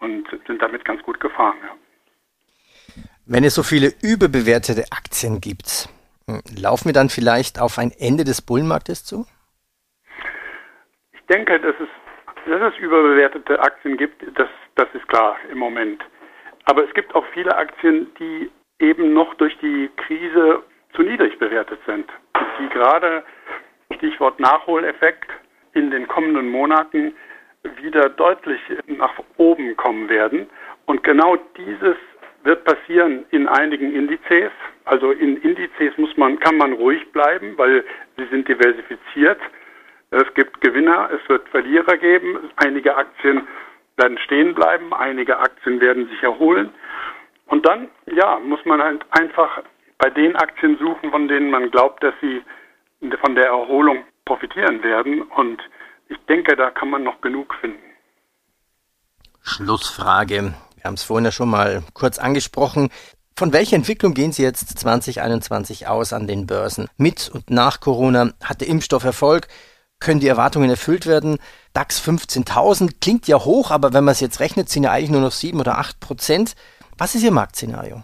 und 0.00 0.26
sind 0.46 0.60
damit 0.60 0.84
ganz 0.84 1.02
gut 1.02 1.20
gefahren. 1.20 1.56
Ja. 1.62 3.02
Wenn 3.26 3.44
es 3.44 3.54
so 3.54 3.62
viele 3.62 3.92
überbewertete 4.02 4.84
Aktien 4.90 5.40
gibt, 5.40 5.88
laufen 6.56 6.88
wir 6.88 6.92
dann 6.92 7.08
vielleicht 7.08 7.60
auf 7.60 7.78
ein 7.78 7.92
Ende 7.98 8.24
des 8.24 8.42
Bullenmarktes 8.42 9.04
zu? 9.04 9.26
Ich 11.12 11.22
denke, 11.28 11.58
dass 11.60 11.74
es, 11.80 11.88
dass 12.46 12.72
es 12.72 12.78
überbewertete 12.78 13.60
Aktien 13.60 13.96
gibt, 13.96 14.22
das, 14.38 14.48
das 14.76 14.88
ist 14.94 15.06
klar 15.08 15.36
im 15.50 15.58
Moment. 15.58 16.02
Aber 16.64 16.84
es 16.84 16.94
gibt 16.94 17.14
auch 17.14 17.24
viele 17.32 17.56
Aktien, 17.56 18.06
die 18.18 18.50
eben 18.78 19.12
noch 19.12 19.34
durch 19.34 19.56
die 19.58 19.90
Krise 19.96 20.62
zu 20.94 21.02
niedrig 21.02 21.38
bewertet 21.38 21.80
sind, 21.86 22.06
die 22.60 22.68
gerade, 22.68 23.24
Stichwort 23.96 24.38
Nachholeffekt, 24.40 25.30
in 25.74 25.90
den 25.90 26.06
kommenden 26.06 26.50
Monaten 26.50 27.14
wieder 27.76 28.08
deutlich 28.08 28.60
nach 28.86 29.12
oben 29.36 29.76
kommen 29.76 30.08
werden. 30.08 30.48
Und 30.86 31.02
genau 31.04 31.36
dieses 31.56 31.96
wird 32.44 32.64
passieren 32.64 33.24
in 33.30 33.48
einigen 33.48 33.92
Indizes. 33.92 34.52
Also 34.84 35.12
in 35.12 35.36
Indizes 35.38 35.96
muss 35.96 36.16
man, 36.16 36.38
kann 36.40 36.56
man 36.56 36.72
ruhig 36.72 37.10
bleiben, 37.12 37.56
weil 37.56 37.84
sie 38.16 38.26
sind 38.26 38.48
diversifiziert. 38.48 39.40
Es 40.10 40.34
gibt 40.34 40.60
Gewinner, 40.60 41.10
es 41.12 41.26
wird 41.28 41.48
Verlierer 41.48 41.96
geben. 41.96 42.50
Einige 42.56 42.96
Aktien 42.96 43.46
werden 43.96 44.18
stehen 44.18 44.54
bleiben, 44.54 44.92
einige 44.92 45.38
Aktien 45.38 45.80
werden 45.80 46.08
sich 46.08 46.22
erholen. 46.22 46.70
Und 47.46 47.66
dann, 47.66 47.88
ja, 48.06 48.38
muss 48.40 48.64
man 48.64 48.82
halt 48.82 49.04
einfach 49.10 49.62
bei 49.98 50.10
den 50.10 50.36
Aktien 50.36 50.78
suchen, 50.78 51.10
von 51.10 51.28
denen 51.28 51.50
man 51.50 51.70
glaubt, 51.70 52.02
dass 52.02 52.14
sie 52.20 52.42
von 53.20 53.34
der 53.34 53.46
Erholung 53.46 54.04
profitieren 54.24 54.82
werden. 54.82 55.22
Und 55.22 55.62
ich 56.08 56.18
denke, 56.28 56.56
da 56.56 56.70
kann 56.70 56.90
man 56.90 57.04
noch 57.04 57.20
genug 57.20 57.54
finden. 57.60 57.78
Schlussfrage. 59.42 60.54
Wir 60.82 60.88
haben 60.88 60.94
es 60.94 61.04
vorhin 61.04 61.24
ja 61.24 61.30
schon 61.30 61.48
mal 61.48 61.84
kurz 61.94 62.18
angesprochen. 62.18 62.90
Von 63.38 63.52
welcher 63.52 63.76
Entwicklung 63.76 64.14
gehen 64.14 64.32
Sie 64.32 64.42
jetzt 64.42 64.76
2021 64.76 65.86
aus 65.86 66.12
an 66.12 66.26
den 66.26 66.48
Börsen? 66.48 66.88
Mit 66.98 67.30
und 67.32 67.50
nach 67.50 67.78
Corona 67.78 68.32
hat 68.42 68.60
der 68.60 68.68
Impfstoff 68.68 69.04
Erfolg? 69.04 69.46
Können 70.00 70.18
die 70.18 70.26
Erwartungen 70.26 70.68
erfüllt 70.68 71.06
werden? 71.06 71.38
DAX 71.72 72.02
15.000 72.04 73.00
klingt 73.00 73.28
ja 73.28 73.36
hoch, 73.36 73.70
aber 73.70 73.94
wenn 73.94 74.02
man 74.02 74.10
es 74.10 74.20
jetzt 74.20 74.40
rechnet, 74.40 74.70
sind 74.70 74.82
ja 74.82 74.90
eigentlich 74.90 75.12
nur 75.12 75.20
noch 75.20 75.30
7 75.30 75.60
oder 75.60 75.78
8 75.78 76.00
Prozent. 76.00 76.56
Was 76.98 77.14
ist 77.14 77.22
Ihr 77.22 77.30
Marktszenario? 77.30 78.02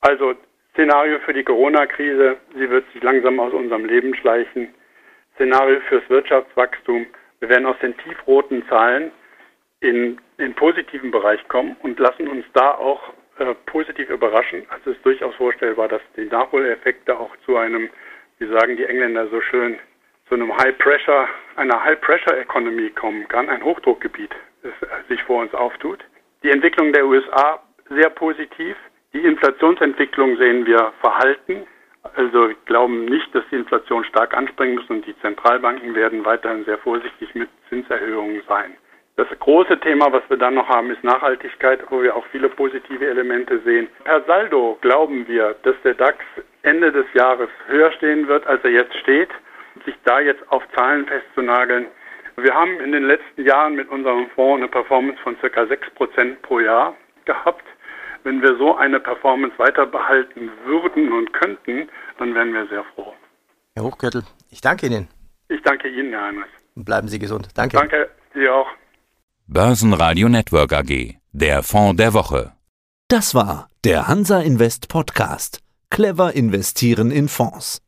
Also 0.00 0.34
Szenario 0.72 1.20
für 1.20 1.32
die 1.32 1.44
Corona-Krise, 1.44 2.38
sie 2.54 2.68
wird 2.68 2.84
sich 2.92 3.04
langsam 3.04 3.38
aus 3.38 3.52
unserem 3.52 3.84
Leben 3.84 4.16
schleichen. 4.16 4.74
Szenario 5.36 5.78
fürs 5.88 6.02
Wirtschaftswachstum, 6.10 7.06
wir 7.38 7.48
werden 7.48 7.66
aus 7.66 7.76
den 7.80 7.96
tiefroten 7.98 8.64
Zahlen 8.68 9.12
in 9.80 10.18
den 10.38 10.54
positiven 10.54 11.10
Bereich 11.10 11.46
kommen 11.48 11.76
und 11.82 11.98
lassen 11.98 12.28
uns 12.28 12.44
da 12.52 12.72
auch 12.72 13.12
äh, 13.38 13.54
positiv 13.66 14.08
überraschen. 14.08 14.66
Also 14.70 14.90
es 14.90 14.96
ist 14.96 15.04
durchaus 15.04 15.34
vorstellbar, 15.34 15.88
dass 15.88 16.02
die 16.16 16.24
Nachholeffekte 16.24 17.18
auch 17.18 17.34
zu 17.44 17.56
einem, 17.56 17.90
wie 18.38 18.46
sagen 18.46 18.76
die 18.76 18.84
Engländer 18.84 19.28
so 19.28 19.40
schön, 19.40 19.78
zu 20.28 20.34
einem 20.34 20.56
High 20.56 20.76
Pressure, 20.78 21.28
einer 21.56 21.82
High 21.84 22.00
Pressure 22.00 22.38
Economy 22.38 22.90
kommen 22.90 23.28
kann, 23.28 23.48
ein 23.48 23.62
Hochdruckgebiet, 23.62 24.34
das 24.62 24.72
äh, 24.82 25.08
sich 25.08 25.22
vor 25.24 25.42
uns 25.42 25.54
auftut. 25.54 26.02
Die 26.42 26.50
Entwicklung 26.50 26.92
der 26.92 27.06
USA 27.06 27.62
sehr 27.88 28.10
positiv. 28.10 28.76
Die 29.12 29.20
Inflationsentwicklung 29.20 30.36
sehen 30.36 30.66
wir 30.66 30.92
verhalten. 31.00 31.66
Also 32.14 32.50
glauben 32.66 33.04
nicht, 33.04 33.34
dass 33.34 33.44
die 33.50 33.56
Inflation 33.56 34.04
stark 34.04 34.34
anspringen 34.36 34.76
muss 34.76 34.88
und 34.88 35.06
die 35.06 35.18
Zentralbanken 35.20 35.94
werden 35.94 36.24
weiterhin 36.24 36.64
sehr 36.64 36.78
vorsichtig 36.78 37.34
mit 37.34 37.48
Zinserhöhungen 37.68 38.42
sein. 38.48 38.76
Das 39.16 39.26
große 39.38 39.80
Thema, 39.80 40.12
was 40.12 40.22
wir 40.28 40.36
dann 40.36 40.54
noch 40.54 40.68
haben, 40.68 40.90
ist 40.90 41.02
Nachhaltigkeit, 41.02 41.80
wo 41.90 42.02
wir 42.02 42.14
auch 42.14 42.26
viele 42.32 42.50
positive 42.50 43.06
Elemente 43.06 43.60
sehen. 43.64 43.88
Per 44.04 44.22
Saldo 44.24 44.76
glauben 44.82 45.26
wir, 45.26 45.56
dass 45.62 45.74
der 45.84 45.94
DAX 45.94 46.18
Ende 46.62 46.92
des 46.92 47.06
Jahres 47.14 47.48
höher 47.66 47.90
stehen 47.92 48.28
wird, 48.28 48.46
als 48.46 48.62
er 48.62 48.72
jetzt 48.72 48.94
steht. 48.98 49.30
Sich 49.86 49.94
da 50.04 50.20
jetzt 50.20 50.42
auf 50.50 50.62
Zahlen 50.74 51.06
festzunageln. 51.06 51.86
Wir 52.36 52.52
haben 52.52 52.78
in 52.80 52.92
den 52.92 53.04
letzten 53.04 53.42
Jahren 53.42 53.74
mit 53.74 53.88
unserem 53.88 54.28
Fonds 54.34 54.60
eine 54.60 54.68
Performance 54.68 55.18
von 55.22 55.34
circa 55.40 55.62
6% 55.62 56.36
pro 56.42 56.60
Jahr 56.60 56.94
gehabt. 57.24 57.64
Wenn 58.24 58.42
wir 58.42 58.56
so 58.56 58.76
eine 58.76 59.00
Performance 59.00 59.58
weiter 59.58 59.86
behalten 59.86 60.50
würden 60.66 61.10
und 61.12 61.32
könnten, 61.32 61.88
dann 62.18 62.34
wären 62.34 62.52
wir 62.52 62.66
sehr 62.66 62.84
froh. 62.94 63.14
Herr 63.74 63.84
Hochgürtel, 63.84 64.24
ich 64.50 64.60
danke 64.60 64.86
Ihnen. 64.86 65.08
Ich 65.48 65.62
danke 65.62 65.88
Ihnen, 65.88 66.10
Herr 66.10 66.24
Heinrich. 66.24 66.52
Bleiben 66.74 67.08
Sie 67.08 67.18
gesund. 67.18 67.48
Danke. 67.54 67.78
Danke, 67.78 68.10
Sie 68.34 68.46
auch. 68.48 68.68
Börsenradio 69.48 70.28
Network 70.28 70.72
AG. 70.72 71.20
Der 71.30 71.62
Fonds 71.62 71.96
der 71.96 72.14
Woche. 72.14 72.52
Das 73.06 73.32
war 73.32 73.70
der 73.84 74.08
Hansa 74.08 74.40
Invest 74.40 74.88
Podcast. 74.88 75.60
Clever 75.88 76.32
investieren 76.32 77.12
in 77.12 77.28
Fonds. 77.28 77.80